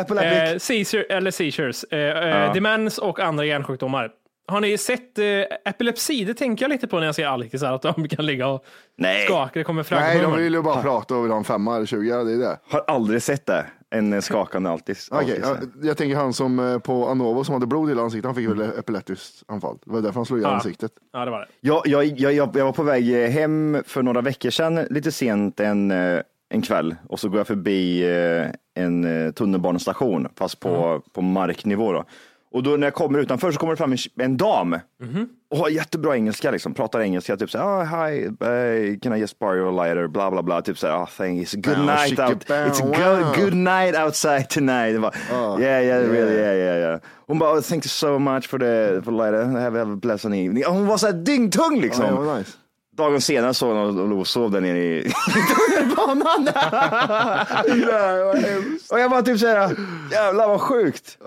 Epileptic. 0.00 0.52
Eh, 0.52 0.58
seizure, 0.58 1.02
eller 1.02 1.30
seizures. 1.30 1.84
Eh, 1.84 1.98
eh, 1.98 2.52
Demens 2.52 2.98
och 2.98 3.20
andra 3.20 3.44
hjärnsjukdomar. 3.44 4.10
Har 4.46 4.60
ni 4.60 4.78
sett 4.78 5.18
eh, 5.18 5.24
epilepsi? 5.64 6.24
Det 6.24 6.34
tänker 6.34 6.64
jag 6.64 6.70
lite 6.70 6.86
på 6.86 6.98
när 6.98 7.06
jag 7.06 7.14
ser 7.14 7.26
alkisar, 7.26 7.72
att 7.72 7.82
de 7.82 8.08
kan 8.08 8.26
ligga 8.26 8.46
och 8.46 8.64
Nej. 8.98 9.24
skaka. 9.26 9.50
Det 9.58 9.64
kommer 9.64 9.86
Nej, 9.90 10.18
de 10.18 10.36
vill 10.36 10.54
ju 10.54 10.62
bara 10.62 10.82
prata 10.82 11.16
och 11.16 11.24
vill 11.24 11.30
ha 11.30 11.38
en 11.38 11.44
femma 11.44 11.76
eller 11.76 11.86
tjugo, 11.86 12.24
det 12.24 12.32
är 12.32 12.38
det. 12.38 12.58
Har 12.70 12.84
aldrig 12.86 13.22
sett 13.22 13.46
det. 13.46 13.66
En 13.94 14.12
eh, 14.12 14.20
skakande 14.20 14.70
altis. 14.70 15.08
Okej, 15.12 15.42
altis. 15.42 15.68
ja, 15.74 15.86
jag 15.88 15.96
tänker 15.96 16.16
han 16.16 16.32
som 16.32 16.58
eh, 16.58 16.78
på 16.78 17.08
Anovo 17.08 17.44
som 17.44 17.52
hade 17.52 17.66
blod 17.66 17.88
i 17.88 17.90
hela 17.90 18.02
ansiktet, 18.02 18.24
han 18.24 18.34
fick 18.34 18.48
väl 18.48 18.60
epileptiskt 18.60 19.42
anfall. 19.48 19.78
Det 19.84 19.92
var 19.92 20.00
därför 20.00 20.14
han 20.14 20.26
slog 20.26 20.40
i 20.40 20.44
ansiktet. 20.44 20.92
Ja, 21.12 21.24
det 21.24 21.30
var 21.30 21.40
det. 21.40 21.46
Jag, 21.60 21.82
jag, 21.84 22.04
jag, 22.04 22.32
jag, 22.32 22.56
jag 22.56 22.64
var 22.64 22.72
på 22.72 22.82
väg 22.82 23.30
hem 23.30 23.82
för 23.86 24.02
några 24.02 24.20
veckor 24.20 24.50
sedan, 24.50 24.86
lite 24.90 25.12
sent 25.12 25.60
en, 25.60 25.90
eh, 25.90 26.20
en 26.48 26.62
kväll 26.62 26.94
och 27.08 27.20
så 27.20 27.28
går 27.28 27.38
jag 27.40 27.46
förbi 27.46 28.04
eh, 28.04 28.50
en 28.84 29.04
eh, 29.04 29.32
tunnelbanestation, 29.32 30.28
fast 30.36 30.60
på, 30.60 31.02
på 31.12 31.22
marknivå. 31.22 31.92
Då. 31.92 32.04
Och 32.54 32.62
då 32.62 32.70
när 32.70 32.86
jag 32.86 32.94
kommer 32.94 33.18
utanför 33.18 33.52
så 33.52 33.58
kommer 33.58 33.72
det 33.72 33.76
fram 33.76 33.92
en, 33.92 33.98
en 34.20 34.36
dam 34.36 34.78
och 35.50 35.58
har 35.58 35.68
jättebra 35.68 36.16
engelska, 36.16 36.50
liksom, 36.50 36.74
pratar 36.74 37.00
engelska, 37.00 37.36
typ 37.36 37.50
så 37.50 37.58
här, 37.58 37.64
oh, 37.64 37.84
hi, 37.84 38.26
uh, 38.26 38.98
can 38.98 39.16
I 39.16 39.20
just 39.20 39.38
borrow 39.38 39.56
your 39.56 39.84
lighter, 39.84 40.06
bla 40.06 40.30
bla 40.30 40.42
bla, 40.42 40.62
typ 40.62 40.78
så 40.78 40.86
här, 40.86 41.02
oh, 41.02 41.08
thanks, 41.16 41.54
good 41.54 41.76
Bow, 41.76 41.86
night 41.86 42.18
out, 42.18 42.44
it's 42.44 42.80
wow. 42.80 42.92
good, 42.92 43.36
good 43.44 43.54
night 43.54 43.96
outside 43.96 44.50
tonight. 44.50 44.92
Det 44.92 44.98
var, 44.98 45.14
yeah, 45.60 45.84
yeah, 45.84 46.00
really, 46.00 46.34
yeah, 46.34 46.56
yeah, 46.56 46.78
yeah. 46.78 47.00
Hon 47.26 47.38
bara, 47.38 47.58
oh, 47.58 47.60
thank 47.60 47.84
you 47.84 47.88
so 47.88 48.18
much 48.18 48.48
for 48.48 48.58
the, 48.58 49.02
for 49.04 49.10
the 49.10 49.16
lighter, 49.16 49.44
have, 49.44 49.78
have 49.78 49.92
a 49.92 49.98
pleasant 50.02 50.34
evening. 50.34 50.64
Hon 50.66 50.86
var 50.86 50.96
så 50.96 51.06
här 51.06 51.12
dyngtung 51.12 51.80
liksom. 51.80 52.26
Var 52.26 52.38
nice. 52.38 52.52
Dagen 52.96 53.20
senare 53.20 53.54
såg 53.54 53.76
hon 53.76 54.12
och 54.12 54.18
och 54.18 54.26
sov 54.26 54.50
där 54.50 54.60
nere 54.60 54.78
i 54.78 55.02
tunnelbanan. 55.68 56.48
och 58.90 59.00
jag 59.00 59.10
bara 59.10 59.22
typ 59.22 59.40
såhär, 59.40 59.76
jävlar 60.12 60.48
vad 60.48 60.60
sjukt. 60.60 61.18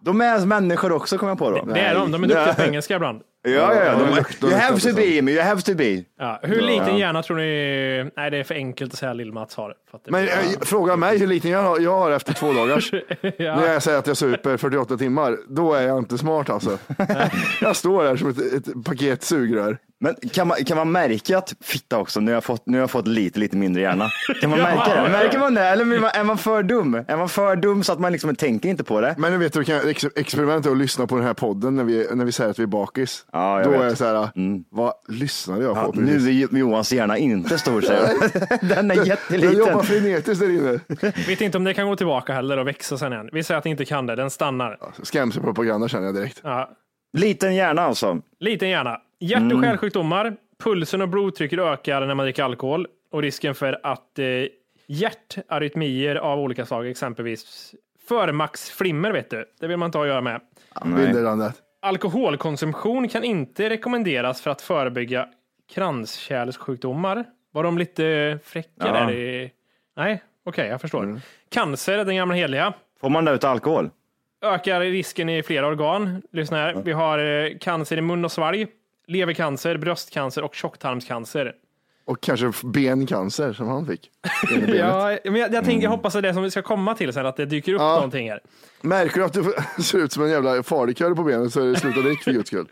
De 0.00 0.20
är 0.20 0.46
människor 0.46 0.92
också 0.92 1.18
kom 1.18 1.28
jag 1.28 1.38
på 1.38 1.50
då. 1.50 1.64
Det 1.64 1.80
är 1.80 1.94
de. 1.94 2.12
De 2.12 2.24
är 2.24 2.28
duktiga 2.28 2.54
på 2.54 2.62
engelska 2.62 2.96
ibland. 2.96 3.20
Ja, 3.42 3.50
ja, 3.50 3.84
ja. 3.84 3.92
De, 3.98 4.16
luktar 4.16 4.48
you 4.48 4.56
have 4.58 4.80
to 4.80 4.94
be, 4.94 5.02
you 5.04 5.40
have 5.42 5.62
to 5.62 5.74
be. 5.74 6.04
Ja, 6.18 6.40
hur 6.42 6.60
liten 6.62 6.96
hjärna 6.98 7.22
tror 7.22 7.36
ni? 7.36 8.10
Nej, 8.16 8.30
det 8.30 8.36
är 8.36 8.44
för 8.44 8.54
enkelt 8.54 8.92
att 8.92 8.98
säga 8.98 9.12
Lill-Mats 9.12 9.54
har. 9.56 9.74
För 9.90 9.96
att 9.98 10.04
det 10.04 10.10
Men 10.10 10.22
blir- 10.22 10.32
eh, 10.32 10.60
fråga 10.60 10.96
mig 10.96 11.18
hur 11.18 11.26
liten 11.26 11.50
jag 11.50 11.62
har, 11.62 11.80
jag 11.80 11.98
har 11.98 12.10
efter 12.10 12.32
två 12.32 12.52
dagars. 12.52 12.90
ja. 13.20 13.56
När 13.56 13.72
jag 13.72 13.82
säger 13.82 13.98
att 13.98 14.06
jag 14.06 14.16
super 14.16 14.56
48 14.56 14.96
timmar, 14.96 15.36
då 15.48 15.74
är 15.74 15.82
jag 15.82 15.98
inte 15.98 16.18
smart 16.18 16.50
alltså. 16.50 16.78
jag 17.60 17.76
står 17.76 18.04
där 18.04 18.16
som 18.16 18.28
ett, 18.30 18.38
ett 18.68 18.84
paket 18.84 19.22
sugrör. 19.22 19.78
Men 20.00 20.14
kan 20.32 20.48
man, 20.48 20.64
kan 20.64 20.76
man 20.76 20.92
märka 20.92 21.38
att 21.38 21.54
fitta 21.60 21.98
också, 21.98 22.20
nu 22.20 22.30
har 22.30 22.34
jag 22.36 22.44
fått, 22.44 22.66
nu 22.66 22.76
har 22.76 22.82
jag 22.82 22.90
fått 22.90 23.06
lite, 23.06 23.38
lite 23.40 23.56
mindre 23.56 23.82
hjärna. 23.82 24.08
Kan 24.40 24.50
man 24.50 24.58
märka 24.58 25.02
det? 25.02 25.08
Märker 25.08 25.38
man 25.38 25.54
det? 25.54 25.62
Eller 25.64 25.94
är 25.94 26.00
man, 26.00 26.10
är 26.14 26.24
man 26.24 26.38
för 26.38 26.62
dum? 26.62 27.04
Är 27.08 27.16
man 27.16 27.28
för 27.28 27.56
dum 27.56 27.82
så 27.82 27.92
att 27.92 27.98
man 27.98 28.12
liksom 28.12 28.36
tänker 28.36 28.68
inte 28.68 28.84
på 28.84 29.00
det? 29.00 29.14
Men 29.18 29.32
nu 29.32 29.38
vet 29.38 29.52
du, 29.52 29.64
kan 29.64 29.74
jag 29.74 29.88
ex- 29.90 30.06
experimenta 30.16 30.70
och 30.70 30.76
lyssna 30.76 31.06
på 31.06 31.16
den 31.16 31.24
här 31.24 31.34
podden 31.34 31.76
när 31.76 31.84
vi, 31.84 32.06
när 32.14 32.24
vi 32.24 32.32
säger 32.32 32.50
att 32.50 32.58
vi 32.58 32.62
är 32.62 32.66
bakis. 32.66 33.24
Ja, 33.32 33.60
då 33.64 33.70
vet. 33.70 33.80
är 33.80 33.84
jag 33.84 33.98
så 33.98 34.04
här, 34.04 34.28
vad 34.70 34.92
lyssnade 35.08 35.62
jag 35.64 35.74
på? 35.74 35.92
Ja, 35.94 36.00
nu 36.00 36.16
är 36.16 36.56
Johans 36.58 36.92
hjärna 36.92 37.18
inte 37.18 37.58
stor 37.58 37.80
säger. 37.80 38.68
Den 38.68 38.90
är 38.90 39.06
jätteliten. 39.06 39.58
jobbar 39.58 39.82
frenetiskt 39.82 40.40
där 40.40 40.50
inne. 40.50 40.80
Vet 41.26 41.40
inte 41.40 41.58
om 41.58 41.64
det 41.64 41.74
kan 41.74 41.88
gå 41.88 41.96
tillbaka 41.96 42.32
heller 42.32 42.56
och 42.56 42.66
växa 42.66 42.98
sen 42.98 43.12
igen. 43.12 43.28
Vi 43.32 43.42
säger 43.42 43.58
att 43.58 43.64
det 43.64 43.70
inte 43.70 43.84
kan 43.84 44.06
det. 44.06 44.16
Den 44.16 44.30
stannar. 44.30 44.78
Skrämselpropaganda 45.02 45.88
känner 45.88 46.06
jag 46.06 46.14
direkt. 46.14 46.40
Ja. 46.42 46.70
Liten 47.16 47.54
hjärna 47.54 47.82
alltså. 47.82 48.18
Liten 48.40 48.68
hjärna. 48.68 48.98
Hjärt 49.20 49.38
Mm. 49.40 49.56
och 49.56 49.64
kärlsjukdomar. 49.64 50.36
Pulsen 50.64 51.02
och 51.02 51.08
blodtrycket 51.08 51.58
ökar 51.58 52.06
när 52.06 52.14
man 52.14 52.26
dricker 52.26 52.42
alkohol 52.42 52.86
och 53.10 53.22
risken 53.22 53.54
för 53.54 53.80
att 53.82 54.18
eh, 54.18 54.26
hjärtarytmier 54.86 56.16
av 56.16 56.38
olika 56.40 56.66
slag, 56.66 56.88
exempelvis 56.90 57.74
förmaksflimmer, 58.08 59.12
vet 59.12 59.30
du, 59.30 59.44
det 59.60 59.66
vill 59.66 59.76
man 59.76 59.86
inte 59.86 59.98
ha 59.98 60.04
att 60.04 60.08
göra 60.08 60.20
med. 60.20 60.40
Vinderlandet. 60.84 61.54
Alkoholkonsumtion 61.82 63.08
kan 63.08 63.24
inte 63.24 63.70
rekommenderas 63.70 64.40
för 64.42 64.50
att 64.50 64.62
förebygga 64.62 65.28
kranskärlssjukdomar. 65.74 67.24
Var 67.52 67.62
de 67.62 67.78
lite 67.78 68.38
fräcka 68.44 68.68
Ja. 68.78 68.92
där? 68.92 69.10
I... 69.12 69.52
Nej, 69.96 70.22
okej, 70.44 70.68
jag 70.68 70.80
förstår. 70.80 71.02
Mm. 71.02 71.20
Cancer, 71.50 72.04
den 72.04 72.16
gamla 72.16 72.34
heliga. 72.34 72.72
Får 73.00 73.08
man 73.10 73.24
det 73.24 73.32
ut 73.32 73.44
alkohol? 73.44 73.90
Ökar 74.44 74.80
risken 74.80 75.28
i 75.28 75.42
flera 75.42 75.66
organ. 75.66 76.22
Lyssna 76.32 76.56
här. 76.56 76.74
Vi 76.84 76.92
har 76.92 77.18
eh, 77.18 77.58
cancer 77.58 77.96
i 77.96 78.00
mun 78.00 78.24
och 78.24 78.32
svalg, 78.32 78.66
levercancer, 79.08 79.76
bröstcancer 79.76 80.42
och 80.44 80.54
tjocktarmscancer. 80.54 81.52
Och 82.04 82.20
kanske 82.20 82.52
bencancer 82.64 83.52
som 83.52 83.68
han 83.68 83.86
fick. 83.86 84.10
Ja, 84.68 85.18
men 85.24 85.34
jag, 85.36 85.54
jag, 85.54 85.64
tänker, 85.64 85.82
jag 85.82 85.90
hoppas 85.90 86.16
att 86.16 86.22
det 86.22 86.28
är 86.28 86.32
som 86.32 86.42
vi 86.42 86.50
ska 86.50 86.62
komma 86.62 86.94
till 86.94 87.12
sen, 87.12 87.26
att 87.26 87.36
det 87.36 87.46
dyker 87.46 87.72
upp 87.74 87.80
Ja. 87.80 87.94
någonting 87.94 88.30
här. 88.30 88.40
Märker 88.80 89.16
du 89.16 89.24
att 89.24 89.32
du 89.32 89.54
ser 89.82 89.98
ut 89.98 90.12
som 90.12 90.22
en 90.22 90.30
jävla 90.30 90.62
falukorv 90.62 91.14
på 91.14 91.22
benet 91.22 91.52
så 91.52 91.60
är 91.60 91.66
det 91.66 91.76
sluta 91.76 92.00
drick 92.00 92.22
för 92.22 92.32
guds 92.32 92.48
skull. 92.48 92.68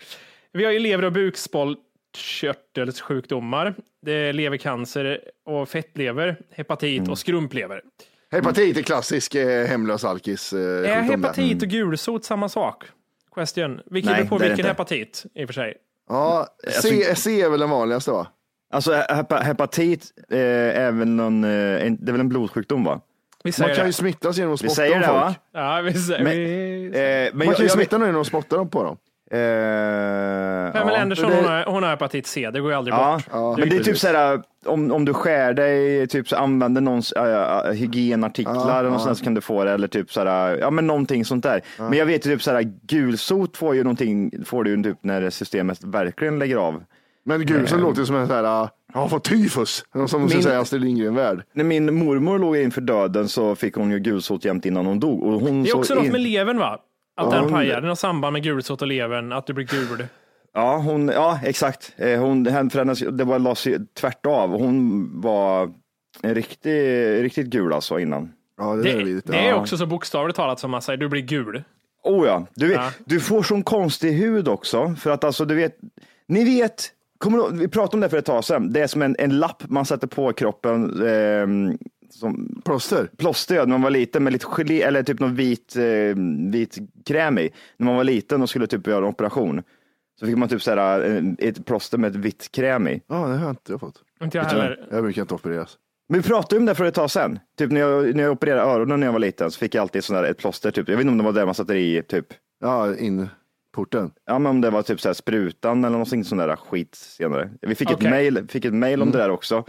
Vi 0.52 0.64
har 0.64 0.72
ju 0.72 0.78
lever 0.78 1.04
och 1.04 1.12
bukspottkörtelsjukdomar. 1.12 3.74
Det 4.02 4.12
är 4.12 4.32
levercancer 4.32 5.20
och 5.46 5.68
fettlever, 5.68 6.36
hepatit 6.50 6.98
Mm. 6.98 7.10
och 7.12 7.18
skrumplever. 7.18 7.80
Hepatit 8.32 8.76
är 8.78 8.82
klassisk 8.82 9.34
eh, 9.34 9.66
hemlös 9.66 10.04
alkis. 10.04 10.52
Eh, 10.52 10.58
Är 10.60 10.82
sjukdom 11.02 11.20
där. 11.22 11.28
hepatit 11.28 11.62
och 11.62 11.68
gulsot 11.68 12.24
samma 12.24 12.48
sak? 12.48 12.84
Question. 13.34 13.80
Nej, 13.86 14.02
beror 14.02 14.24
på 14.24 14.38
vilken 14.38 14.66
hepatit 14.66 15.24
i 15.34 15.44
och 15.44 15.48
för 15.48 15.54
sig. 15.54 15.74
Ja, 16.08 16.46
C, 16.82 17.14
C 17.16 17.40
är 17.42 17.50
väl 17.50 17.60
den 17.60 17.70
vanligaste 17.70 18.10
va? 18.10 18.26
Alltså 18.72 18.92
hepa, 18.92 19.36
hepatit 19.36 20.12
eh, 20.30 20.38
är 20.38 20.92
väl 20.92 21.08
någon, 21.08 21.44
eh, 21.44 21.86
en, 21.86 21.96
det 22.04 22.10
är 22.10 22.12
väl 22.12 22.20
en 22.20 22.28
blodsjukdom 22.28 22.84
va? 22.84 23.00
Vi 23.44 23.52
Man 23.60 23.74
kan 23.74 23.86
ju 23.86 23.92
smittas 23.92 24.36
genom 24.38 24.54
att 24.54 24.62
Vi 24.62 24.68
spotta 24.68 24.74
säger 24.74 24.94
om 24.94 25.00
det 25.00 25.06
folk. 25.06 25.20
va? 25.20 25.34
Ja, 25.52 25.80
vi 25.80 25.94
säger, 25.94 26.24
Men- 26.24 26.32
vi... 26.32 26.86
Eh, 26.86 26.92
men 26.92 27.38
Man 27.38 27.46
jag, 27.46 27.56
kan 27.56 27.62
ju 27.64 27.68
jag, 27.68 27.70
smitta 27.72 27.98
någon 27.98 28.08
genom 28.08 28.20
att 28.20 28.26
spotta 28.26 28.56
dem 28.56 28.68
på 28.70 28.82
dem. 28.84 28.96
Eh, 29.30 30.72
Pamela 30.72 30.96
ja. 30.96 31.02
Anderson, 31.02 31.30
det- 31.30 31.36
hon, 31.36 31.44
har, 31.44 31.64
hon 31.64 31.82
har 31.82 31.90
hepatit 31.90 32.26
C, 32.26 32.50
det 32.50 32.60
går 32.60 32.70
ju 32.70 32.76
aldrig 32.76 32.94
Ja, 32.94 33.20
bort. 33.30 33.58
men 33.58 33.68
det 33.68 33.74
är 33.74 33.78
typ 33.78 33.86
precis. 33.86 34.00
såhär, 34.00 34.42
om, 34.66 34.92
om 34.92 35.04
du 35.04 35.14
skär 35.14 35.52
dig, 35.52 36.06
typ 36.06 36.28
så 36.28 36.36
använder 36.36 36.80
någons 36.80 37.12
äh, 37.12 37.72
hygienartiklar 37.72 38.84
Ja, 38.84 38.90
ja. 38.90 38.98
sånt 38.98 39.18
så 39.18 39.24
kan 39.24 39.34
du 39.34 39.40
få 39.40 39.64
det, 39.64 39.72
eller 39.72 39.88
typ 39.88 40.12
såhär, 40.12 40.56
ja 40.58 40.70
men 40.70 40.86
någonting 40.86 41.24
sånt 41.24 41.42
där. 41.42 41.60
Men 41.78 41.92
jag 41.92 42.06
vet 42.06 42.26
ju 42.26 42.30
typ 42.30 42.42
såhär, 42.42 42.62
gulsot 42.86 43.56
får 43.56 43.74
ju 43.74 43.82
någonting, 43.82 44.30
får 44.44 44.64
du 44.64 44.70
ju 44.70 44.82
typ 44.82 44.98
när 45.00 45.30
systemet 45.30 45.84
verkligen 45.84 46.38
lägger 46.38 46.56
av. 46.56 46.82
Men 47.24 47.46
gud, 47.46 47.68
så 47.68 47.76
låter 47.76 48.00
det 48.00 48.06
som 48.06 48.16
en 48.16 48.26
sån 48.26 48.36
här, 48.36 48.68
jag 48.94 49.00
har 49.00 49.08
fått 49.08 49.24
tyfus. 49.24 49.84
Som 50.06 50.20
Min- 50.22 50.42
säga 50.42 50.60
Astrid 50.60 50.82
Lindgren-värld. 50.82 51.42
När 51.52 51.64
min 51.64 51.94
mormor 51.94 52.38
låg 52.38 52.56
inför 52.56 52.80
döden 52.80 53.28
så 53.28 53.54
fick 53.54 53.74
hon 53.74 53.90
ju 53.90 53.98
gulsot 53.98 54.44
jämt 54.44 54.66
innan 54.66 54.86
hon 54.86 55.00
dog. 55.00 55.22
Och 55.22 55.40
hon 55.40 55.62
Det 55.62 55.68
är 55.68 55.72
så 55.72 55.78
också 55.78 55.94
något 55.94 56.04
in- 56.04 56.12
med 56.12 56.20
levern 56.20 56.58
va? 56.58 56.78
Att 57.16 57.32
Ja, 57.32 57.40
den 57.40 57.50
pajar. 57.50 57.80
Det 57.80 57.86
är 57.86 57.88
något 57.88 57.98
samband 57.98 58.32
med 58.32 58.42
gulsot 58.42 58.82
och 58.82 58.88
levern, 58.88 59.32
att 59.32 59.46
du 59.46 59.52
blir 59.52 59.64
gul. 59.66 60.06
Ja, 60.54 60.76
hon, 60.76 61.08
ja 61.08 61.40
exakt. 61.44 61.92
Eh, 61.96 62.20
Hon, 62.20 62.46
hennes, 62.46 62.98
det 62.98 63.24
var 63.24 63.38
lades 63.38 63.66
tvärt 64.00 64.26
av. 64.26 64.50
Hon 64.50 65.10
var 65.20 65.72
en 66.22 66.34
riktig, 66.34 66.72
riktigt 67.24 67.46
gul 67.46 67.72
alltså 67.72 67.98
innan. 67.98 68.32
Ja, 68.58 68.74
det, 68.74 68.82
Det, 68.82 68.90
är 68.92 68.96
vidrigt. 68.96 69.26
det 69.26 69.36
är 69.38 69.48
ja. 69.48 69.54
också 69.60 69.76
så 69.76 69.86
bokstavligt 69.86 70.36
talat 70.36 70.60
som 70.60 70.70
man 70.70 70.82
säger, 70.82 70.96
du 70.96 71.08
blir 71.08 71.22
gul. 71.22 71.62
Oh 72.04 72.26
ja, 72.26 72.46
du, 72.54 72.66
vet, 72.68 72.76
Ja. 72.76 72.90
du 73.04 73.20
får 73.20 73.42
sån 73.42 73.62
konstig 73.62 74.12
hud 74.12 74.48
också. 74.48 74.94
För 74.98 75.10
att 75.10 75.24
alltså, 75.24 75.44
du 75.44 75.54
vet, 75.54 75.76
ni 76.28 76.44
vet, 76.44 76.84
kommer 77.18 77.38
du, 77.38 77.58
vi 77.58 77.68
pratade 77.68 77.96
om 77.96 78.00
det 78.00 78.08
för 78.08 78.18
ett 78.18 78.24
tag 78.24 78.44
sedan. 78.44 78.72
Det 78.72 78.80
är 78.80 78.86
som 78.86 79.02
en, 79.02 79.16
en 79.18 79.38
lapp 79.38 79.62
man 79.68 79.84
sätter 79.84 80.06
på 80.06 80.32
kroppen. 80.32 81.06
ehm, 81.08 81.78
som 82.10 82.62
Plåster. 82.64 83.10
plåster 83.16 83.54
ja, 83.54 83.60
när 83.60 83.68
man 83.68 83.82
var 83.82 83.90
liten 83.90 84.24
med 84.24 84.32
lite 84.32 84.46
gelé 84.46 84.82
eller 84.82 85.02
typ 85.02 85.20
någon 85.20 85.34
vit, 85.34 85.76
eh, 85.76 86.16
vit 86.50 86.78
kräm 87.06 87.38
i. 87.38 87.50
När 87.76 87.86
man 87.86 87.96
var 87.96 88.04
liten 88.04 88.42
och 88.42 88.50
skulle 88.50 88.66
typ 88.66 88.86
göra 88.86 88.98
en 88.98 89.04
operation. 89.04 89.62
Så 90.20 90.26
fick 90.26 90.36
man 90.36 90.48
typ 90.48 90.62
såhär, 90.62 91.00
eh, 91.00 91.48
ett 91.48 91.66
plåster 91.66 91.98
med 91.98 92.10
ett 92.10 92.16
vitt 92.16 92.52
kräm 92.52 92.88
i. 92.88 93.02
Ja, 93.06 93.26
det 93.26 93.36
har 93.36 93.50
inte 93.50 93.72
jag 93.72 93.80
fått. 93.80 94.02
Inte 94.22 94.38
jag 94.38 94.44
heller. 94.44 94.86
Jag 94.90 95.02
brukar 95.02 95.22
inte 95.22 95.34
opereras. 95.34 95.78
Men 96.08 96.20
vi 96.20 96.28
pratade 96.28 96.60
om 96.60 96.66
det 96.66 96.74
för 96.74 96.84
ett 96.84 96.94
tag 96.94 97.10
sedan. 97.10 97.38
Typ 97.58 97.70
när 97.70 97.80
jag, 97.80 98.14
när 98.16 98.22
jag 98.22 98.32
opererade 98.32 98.62
öronen 98.62 99.00
när 99.00 99.06
jag 99.06 99.12
var 99.12 99.20
liten 99.20 99.50
så 99.50 99.58
fick 99.58 99.74
jag 99.74 99.82
alltid 99.82 100.04
sån 100.04 100.16
där, 100.16 100.24
ett 100.24 100.38
plåster. 100.38 100.70
Typ. 100.70 100.88
Jag 100.88 100.96
vet 100.96 101.00
inte 101.02 101.10
om 101.12 101.18
det 101.18 101.24
var 101.24 101.32
det 101.32 101.44
man 101.46 101.54
satte 101.54 101.74
i, 101.74 102.02
typ. 102.02 102.26
Ja, 102.60 102.96
in 102.96 103.28
porten. 103.72 104.10
Ja, 104.26 104.38
men 104.38 104.50
om 104.50 104.60
det 104.60 104.70
var 104.70 104.82
typ 104.82 105.00
så 105.00 105.08
här 105.08 105.14
sprutan 105.14 105.78
eller 105.84 105.90
någonting 105.92 106.24
sån 106.24 106.38
där 106.38 106.56
skit 106.56 106.94
senare. 106.94 107.50
Vi 107.60 107.74
fick 107.74 107.90
Okej. 107.90 108.06
ett 108.06 108.10
mail, 108.12 108.48
fick 108.48 108.64
ett 108.64 108.74
mail 108.74 109.02
om 109.02 109.10
det 109.10 109.18
där 109.18 109.30
också. 109.30 109.64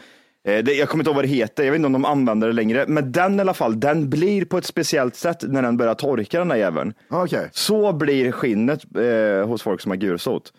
Eh, 0.47 0.63
det, 0.63 0.73
jag 0.73 0.89
kommer 0.89 1.01
inte 1.01 1.09
ihåg 1.09 1.15
vad 1.15 1.23
det 1.23 1.29
heter, 1.29 1.63
jag 1.63 1.71
vet 1.71 1.79
inte 1.79 1.85
om 1.85 1.93
de 1.93 2.05
använder 2.05 2.47
det 2.47 2.53
längre. 2.53 2.85
Men 2.87 3.11
den 3.11 3.37
i 3.37 3.41
alla 3.41 3.53
fall, 3.53 3.79
den 3.79 4.09
blir 4.09 4.45
på 4.45 4.57
ett 4.57 4.65
speciellt 4.65 5.15
sätt 5.15 5.37
när 5.47 5.61
den 5.61 5.77
börjar 5.77 5.93
torka 5.95 6.39
den 6.39 6.47
där 6.47 6.55
jäveln. 6.55 6.93
Ja, 7.09 7.23
Okej. 7.23 7.49
Så 7.51 7.93
blir 7.93 8.31
skinnet 8.31 8.81
eh, 8.97 9.47
hos 9.47 9.61
folk 9.61 9.81
som 9.81 9.91
har 9.91 9.95
gulsot. 9.97 10.53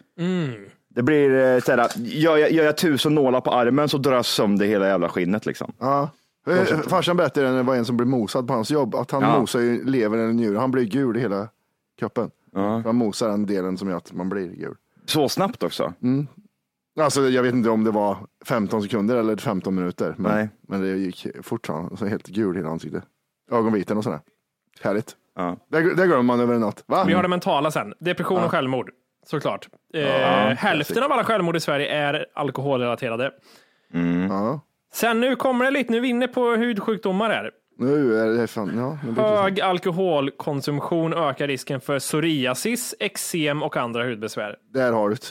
Det 0.95 1.03
blir 1.03 1.55
eh, 1.55 1.61
såhär, 1.61 1.89
gör, 1.97 2.37
jag, 2.37 2.53
gör 2.53 2.65
jag 2.65 2.77
tusen 2.79 3.15
nålar 3.15 3.41
på 3.41 3.51
armen 3.51 3.89
så 3.89 3.99
drar 3.99 4.13
jag 4.13 4.25
sönder 4.25 4.67
hela 4.67 4.87
jävla 4.89 5.09
skinnet 5.09 5.47
liksom. 5.47 5.73
Ja. 5.79 6.11
Eh, 6.51 6.79
Farsan 6.89 7.17
berättade 7.17 7.49
när 7.51 7.57
det 7.57 7.63
var 7.63 7.77
en 7.77 7.85
som 7.85 7.97
blev 7.97 8.09
mosad 8.09 8.47
på 8.47 8.53
hans 8.55 8.71
jobb, 8.71 8.95
att 8.95 9.11
han 9.11 9.23
Ja. 9.23 9.41
mosar 9.41 9.61
ju 9.61 9.85
levern 9.85 10.21
eller 10.21 10.33
njuren. 10.33 10.57
Han 10.61 10.71
blir 10.71 10.85
gul 10.85 11.17
i 11.17 11.21
hela 11.21 11.49
kroppen. 11.99 12.31
Han 12.85 12.97
mosar 12.97 13.29
den 13.29 13.47
delen 13.47 13.77
som 13.79 13.89
gör 13.89 13.97
att 13.97 14.13
man 14.13 14.29
blir 14.29 14.47
gul. 14.49 14.75
Så 15.07 15.29
snabbt 15.29 15.63
också. 15.63 15.93
Alltså, 17.01 17.29
jag 17.29 17.43
vet 17.43 17.55
inte 17.55 17.71
om 17.71 17.85
det 17.85 17.91
var 17.91 18.17
15 18.47 18.83
sekunder 18.83 19.17
eller 19.17 19.37
15 19.37 19.75
minuter, 19.75 20.15
men, 20.19 20.35
Nej. 20.35 20.49
men 20.69 20.81
det 20.81 20.89
gick 20.89 21.27
fort. 21.43 21.67
Så 21.67 21.73
han 21.73 21.97
så 21.97 22.07
helt 22.07 22.27
gul 22.27 22.57
i 22.57 22.59
hela 22.59 22.71
ansiktet. 22.71 23.05
Ögonvitorna 23.51 23.99
och 23.99 24.05
sådär. 24.05 24.21
Härligt. 24.81 25.17
Ja. 25.37 25.57
Det, 25.71 25.95
det 25.95 26.07
glömmer 26.07 26.23
man 26.23 26.41
över 26.41 26.55
en 26.55 26.61
natt. 26.61 26.85
Va? 26.87 27.05
Vi 27.07 27.13
har 27.13 27.23
det 27.23 27.29
mentala 27.29 27.71
sen. 27.71 27.95
Depression 28.01 28.45
och 28.45 28.51
självmord. 28.51 28.91
Såklart. 29.27 29.69
Eh, 29.95 30.07
hälften 30.57 31.03
av 31.03 31.13
alla 31.13 31.25
självmord 31.25 31.57
i 31.57 31.61
Sverige 31.61 31.89
är 31.89 32.27
alkoholrelaterade. 32.35 33.31
Ja. 34.29 34.61
Sen 34.93 35.21
nu 35.21 35.37
kommer 35.37 35.65
det 35.65 35.71
lite, 35.71 35.93
nu 35.93 35.97
är 35.97 36.03
vi 36.03 36.09
inne 36.09 36.29
på 36.29 36.51
hudsjukdomar 36.51 37.31
här. 37.31 37.51
Nu 37.79 38.15
är 38.15 38.27
det 38.27 38.47
fan, 38.47 38.73
ja. 38.77 38.99
det 39.15 39.23
Hög 39.23 39.61
alkoholkonsumtion 39.61 41.13
ökar 41.13 41.47
risken 41.47 41.81
för 41.81 41.99
psoriasis, 41.99 42.95
eksem 42.99 43.63
och 43.63 43.77
andra 43.77 44.05
hudbesvär. 44.05 44.57
Där 44.73 44.93
har 44.93 45.09
du 45.09 45.15
det. 45.15 45.27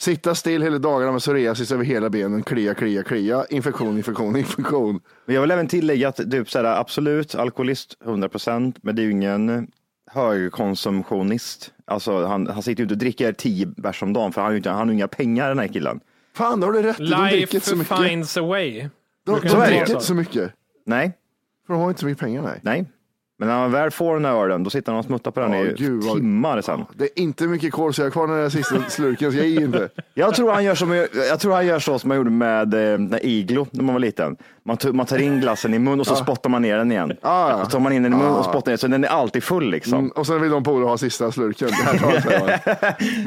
Sitta 0.00 0.34
still 0.34 0.62
hela 0.62 0.78
dagarna 0.78 1.12
med 1.12 1.20
psoriasis 1.20 1.72
över 1.72 1.84
hela 1.84 2.10
benen, 2.10 2.42
klia, 2.42 2.74
klia, 2.74 3.02
klia, 3.02 3.44
infektion, 3.50 3.96
infektion, 3.96 4.36
infektion. 4.36 5.00
Men 5.26 5.34
jag 5.34 5.42
vill 5.42 5.50
även 5.50 5.68
tillägga 5.68 6.08
att 6.08 6.16
typ 6.16 6.50
så 6.50 6.58
här, 6.58 6.80
absolut 6.80 7.34
alkoholist 7.34 7.96
100 8.04 8.28
procent, 8.28 8.76
men 8.82 8.96
det 8.96 9.02
är 9.02 9.04
ju 9.04 9.10
ingen 9.10 9.68
högkonsumtionist. 10.10 11.72
Alltså 11.84 12.26
han, 12.26 12.46
han 12.46 12.62
sitter 12.62 12.80
ju 12.80 12.84
inte 12.84 12.94
och 12.94 12.98
dricker 12.98 13.32
tio 13.32 13.66
bärs 13.66 14.02
om 14.02 14.12
dagen 14.12 14.32
för 14.32 14.40
han 14.40 14.46
har 14.46 14.52
ju 14.52 14.56
inte, 14.56 14.70
han 14.70 14.78
har 14.78 14.86
ju 14.86 14.92
inga 14.92 15.08
pengar 15.08 15.48
den 15.48 15.58
här 15.58 15.68
killen. 15.68 16.00
Fan, 16.34 16.60
då 16.60 16.66
har 16.66 16.72
du 16.72 16.82
rätt. 16.82 16.96
De 16.98 17.04
dricker 17.04 17.30
Life 17.36 17.56
inte 17.56 17.68
så 17.68 17.76
mycket. 17.76 17.98
finds 18.08 18.36
a 18.36 18.42
way. 18.42 18.88
De, 19.24 19.32
Brukar 19.32 19.48
de 19.48 19.54
det 19.54 19.66
dricker 19.66 19.80
vara 19.80 19.92
inte 19.92 20.04
så 20.04 20.14
mycket. 20.14 20.52
Nej, 20.86 21.12
För 21.66 21.74
de 21.74 21.82
har 21.82 21.88
inte 21.88 22.00
så 22.00 22.06
mycket 22.06 22.20
pengar, 22.20 22.42
nej. 22.42 22.60
nej. 22.62 22.84
Men 23.38 23.48
när 23.48 23.54
han 23.58 23.72
väl 23.72 23.90
får 23.90 24.14
den 24.14 24.24
här 24.24 24.32
ölen, 24.44 24.64
då 24.64 24.70
sitter 24.70 24.92
han 24.92 24.98
och 24.98 25.04
smuttar 25.04 25.30
på 25.30 25.40
den 25.40 25.54
i 25.54 25.74
gud, 25.78 26.02
vad- 26.04 26.16
timmar 26.16 26.60
sen. 26.60 26.84
Det 26.94 27.04
är 27.04 27.22
inte 27.22 27.46
mycket 27.46 27.72
kolsyra 27.72 28.10
kvar 28.10 28.26
den 28.26 28.36
där 28.36 28.48
sista 28.48 28.82
slurken, 28.88 29.32
så 29.32 29.38
jag 29.38 29.46
ger 29.46 29.60
inte. 29.60 29.88
Jag 30.14 30.34
tror 30.34 30.52
han 30.52 30.64
gör, 30.64 30.74
som, 30.74 30.92
jag 31.28 31.40
tror 31.40 31.52
han 31.54 31.66
gör 31.66 31.78
så 31.78 31.98
som 31.98 32.08
man 32.08 32.16
gjorde 32.16 32.30
med 32.30 32.74
eh, 32.92 32.98
när 32.98 33.26
Iglo 33.26 33.66
när 33.70 33.82
man 33.84 33.94
var 33.94 34.00
liten. 34.00 34.36
Man, 34.64 34.76
tog, 34.76 34.94
man 34.94 35.06
tar 35.06 35.18
in 35.18 35.40
glassen 35.40 35.74
i 35.74 35.78
mun 35.78 36.00
och 36.00 36.06
så 36.06 36.16
spottar 36.16 36.50
man 36.50 36.62
ner 36.62 36.76
den 36.78 36.92
igen. 36.92 37.12
Ah, 37.22 37.50
ja. 37.50 37.64
Så 37.64 37.70
tar 37.70 37.80
man 37.80 37.92
in 37.92 38.02
den 38.02 38.12
i 38.12 38.16
mun 38.16 38.26
och 38.26 38.44
spottar 38.44 38.72
ner 38.72 38.76
så 38.76 38.86
den 38.86 39.04
är 39.04 39.08
alltid 39.08 39.44
full 39.44 39.70
liksom. 39.70 39.98
Mm, 39.98 40.10
och 40.10 40.26
sen 40.26 40.40
vill 40.42 40.50
de 40.50 40.64
polare 40.64 40.88
ha 40.88 40.98
sista 40.98 41.32
slurken. 41.32 41.68
Det 41.68 41.74
här 41.74 41.98
tar 41.98 42.32
jag, 42.32 42.40
man. 42.40 42.50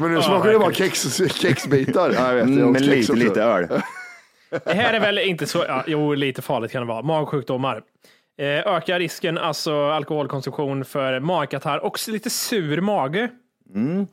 Men 0.00 0.14
nu 0.14 0.22
smakar 0.22 0.52
det 0.52 0.58
bara 0.58 0.72
kex, 0.72 1.16
kexbitar. 1.34 2.10
Ja, 2.18 2.26
jag 2.28 2.34
vet, 2.34 2.48
jag 2.48 2.48
Mm, 2.58 2.64
åt 2.68 2.72
men 2.72 2.82
kex 2.82 2.90
lite, 2.96 3.12
också. 3.12 3.24
lite 3.24 3.42
öl. 3.42 3.66
Det 4.64 4.72
här 4.74 4.94
är 4.94 5.00
väl 5.00 5.18
inte 5.18 5.46
så, 5.46 5.64
ja, 5.68 5.82
jo 5.86 6.14
lite 6.14 6.42
farligt 6.42 6.72
kan 6.72 6.82
det 6.82 6.88
vara. 6.88 7.02
Magsjukdomar. 7.02 7.82
Eh, 8.38 8.46
ökar 8.74 8.98
risken, 8.98 9.38
alltså 9.38 9.84
alkoholkonsumtion 9.90 10.84
för 10.84 11.20
magkatarr 11.20 11.78
och 11.78 11.98
lite 12.08 12.30
sur 12.30 12.80
mage. 12.80 13.28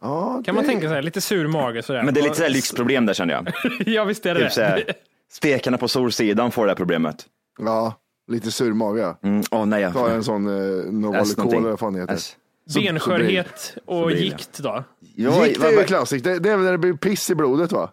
Ja, 0.01 0.41
Kan 0.45 0.55
man 0.55 0.65
tänka 0.65 0.89
sig, 0.89 1.03
lite 1.03 1.21
sur 1.21 1.47
mage 1.47 1.83
sådär. 1.83 2.03
Men 2.03 2.13
det 2.13 2.19
är 2.19 2.23
lite 2.23 2.35
så 2.35 2.43
här 2.43 2.49
lyxproblem 2.49 3.05
där 3.05 3.13
känner 3.13 3.33
jag. 3.33 3.51
ja 3.85 4.03
visst 4.03 4.25
är 4.25 4.33
det 4.35 4.49
Typ 4.49 4.87
det. 4.87 4.93
spekarna 5.31 5.77
på 5.77 5.87
Solsidan 5.87 6.51
får 6.51 6.65
det 6.65 6.69
här 6.71 6.75
problemet. 6.75 7.25
Ja, 7.59 7.93
lite 8.31 8.51
sur 8.51 8.73
mage. 8.73 8.99
ja. 8.99 9.19
Mm. 9.23 9.43
Åh 9.51 9.65
nej, 9.65 9.93
Ta 9.93 10.09
en 10.09 10.23
sån 10.23 10.47
eh, 10.47 10.91
Novalucol 10.91 11.53
eller 11.53 11.69
vad 11.69 11.79
fan 11.79 11.93
det 11.93 11.99
heter. 11.99 12.13
S. 12.13 12.35
Benskörhet 12.75 13.77
och 13.85 14.11
gikt 14.11 14.59
då? 14.59 14.83
Ja, 15.15 15.47
Gikt 15.47 15.63
är 15.63 15.71
ju 15.71 15.83
klassiskt. 15.83 16.23
Det, 16.25 16.39
det 16.39 16.49
är 16.49 16.55
väl 16.55 16.65
när 16.65 16.71
det 16.71 16.77
blir 16.77 16.93
piss 16.93 17.29
i 17.29 17.35
blodet 17.35 17.71
va? 17.71 17.89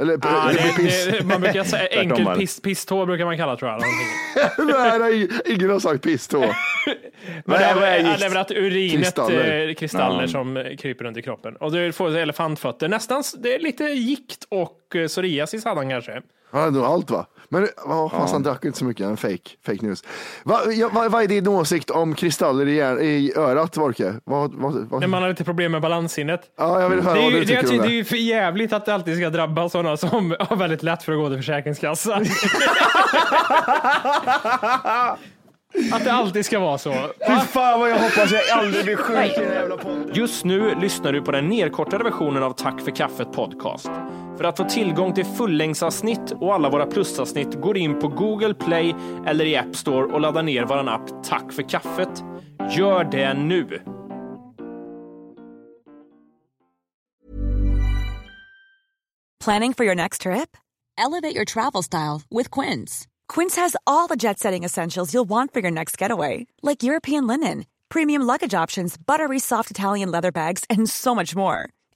Eller 0.00 0.18
Ah, 0.22 0.48
det, 0.48 0.52
det, 0.52 0.82
piss. 0.82 1.06
det, 1.06 1.24
man 1.24 1.40
brukar 1.40 1.64
säga 1.64 1.86
enkel 1.86 2.26
piss, 2.36 2.60
pisstå 2.60 3.06
brukar 3.06 3.24
man 3.24 3.36
kalla 3.36 3.56
tror 3.56 3.70
jag. 3.70 3.80
Nej, 4.66 4.98
nej, 4.98 5.28
ingen 5.46 5.70
har 5.70 5.78
sagt 5.80 6.02
piss 6.02 6.28
då. 6.28 6.38
Men 7.44 7.58
det, 7.58 7.64
är- 7.64 7.76
är 8.36 8.36
att 8.40 8.50
urinet, 8.50 8.96
Kristaller. 9.04 9.34
kristaller, 9.36 9.74
kristaller 9.74 10.20
Ja. 10.22 10.28
som 10.28 10.56
eh, 10.56 10.76
kryper 10.76 11.04
runt 11.04 11.16
i 11.16 11.22
kroppen. 11.22 11.56
Och 11.56 11.72
du 11.72 11.92
får 11.92 12.16
elefantfötter. 12.16 12.88
Nästan, 12.88 13.22
det 13.38 13.54
är 13.54 13.58
lite 13.58 13.84
gikt 13.84 14.46
och 14.48 14.96
eh, 14.96 15.06
psoriasis 15.06 15.64
hade 15.64 15.76
han 15.80 15.90
kanske. 15.90 16.22
Han 16.52 16.60
hade 16.60 16.72
nog 16.72 16.84
allt 16.84 17.10
va? 17.10 17.26
Men 17.52 17.68
oh, 17.84 18.10
fast 18.10 18.32
han 18.32 18.42
drack 18.42 18.64
inte 18.64 18.78
så 18.78 18.84
mycket, 18.84 19.06
en 19.06 19.16
fake, 19.16 19.50
fake 19.66 19.86
news. 19.86 20.04
Va, 20.44 20.60
ja, 20.72 20.90
vad, 20.92 21.12
vad 21.12 21.22
är 21.22 21.28
din 21.28 21.48
åsikt 21.48 21.90
om 21.90 22.14
kristaller 22.14 22.66
i, 22.66 22.76
hjär, 22.76 23.00
i 23.00 23.32
örat, 23.36 23.76
Vorke? 23.76 24.14
Vad, 24.24 24.54
vad, 24.54 24.74
vad? 24.74 25.00
När 25.00 25.08
man 25.08 25.22
har 25.22 25.28
lite 25.28 25.44
problem 25.44 25.72
med 25.72 25.82
balanssinnet. 25.82 26.40
Ja, 26.58 26.80
jag 26.80 26.88
vill 26.88 27.00
höra 27.00 27.14
Det 27.14 27.20
är, 27.20 27.24
vad 27.24 27.32
ju, 27.32 27.40
du 27.40 27.44
det, 27.44 27.54
är, 27.54 27.62
tycker 27.62 27.74
om 27.74 27.78
det 27.78 27.84
är 27.84 27.88
det. 27.88 27.94
ju 27.94 28.04
för 28.04 28.16
jävligt 28.16 28.72
att 28.72 28.86
det 28.86 28.94
alltid 28.94 29.16
ska 29.16 29.30
drabba 29.30 29.68
sådana 29.68 29.96
som 29.96 30.36
har 30.40 30.56
väldigt 30.56 30.82
lätt 30.82 31.02
för 31.02 31.12
att 31.12 31.18
gå 31.18 31.28
till 31.28 31.36
Försäkringskassan. 31.36 32.22
att 35.92 36.04
det 36.04 36.12
alltid 36.12 36.46
ska 36.46 36.58
vara 36.58 36.78
så. 36.78 36.92
Fy 37.26 37.36
fan 37.52 37.80
vad 37.80 37.90
jag 37.90 37.98
hoppas 37.98 38.32
jag 38.32 38.58
aldrig 38.58 38.84
blir 38.84 38.96
sjuk 38.96 39.38
i 39.38 39.40
den 39.40 39.52
jävla 39.52 39.76
podden. 39.76 40.10
Just 40.14 40.44
nu 40.44 40.74
lyssnar 40.80 41.12
du 41.12 41.22
på 41.22 41.32
den 41.32 41.48
nedkortade 41.48 42.04
versionen 42.04 42.42
av 42.42 42.52
Tack 42.52 42.80
för 42.80 42.90
kaffet 42.90 43.32
podcast. 43.32 43.90
För 44.40 44.44
att 44.44 44.56
få 44.56 44.64
tillgång 44.64 45.14
till 45.14 45.24
fullängdsavsnitt 45.24 46.32
och 46.40 46.54
alla 46.54 46.70
våra 46.70 46.86
plusavsnitt 46.86 47.54
går 47.54 47.76
in 47.76 47.98
på 47.98 48.08
Google 48.08 48.54
Play 48.54 48.94
eller 49.26 49.44
i 49.44 49.56
App 49.56 49.76
Store 49.76 50.12
och 50.12 50.20
laddar 50.20 50.42
ner 50.42 50.64
vår 50.64 50.88
app 50.88 51.24
Tack 51.24 51.52
för 51.52 51.68
kaffet. 51.68 52.24
Gör 52.70 53.04
det 53.04 53.34
nu! 53.34 53.80
Planning 59.44 59.74
for 59.74 59.86
your 59.86 59.94
next 59.94 60.22
trip? 60.22 60.56
Elevate 60.98 61.36
your 61.36 61.44
travel 61.44 61.82
style 61.82 62.22
with 62.30 62.60
Quince. 62.60 63.06
Quince 63.34 63.60
has 63.60 63.76
all 63.86 64.08
the 64.08 64.16
jet 64.16 64.38
setting 64.38 64.64
essentials 64.64 65.14
you'll 65.14 65.28
want 65.28 65.52
for 65.52 65.60
your 65.60 65.70
next 65.70 66.02
getaway, 66.02 66.46
like 66.62 66.82
European 66.82 67.26
linen, 67.26 67.64
premium 67.88 68.22
luggage 68.22 68.54
options, 68.62 68.96
buttery 69.06 69.38
soft 69.38 69.70
Italian 69.70 70.10
leather 70.10 70.32
bags, 70.32 70.64
and 70.70 70.88
so 70.90 71.14
much 71.14 71.36
more. 71.36 71.66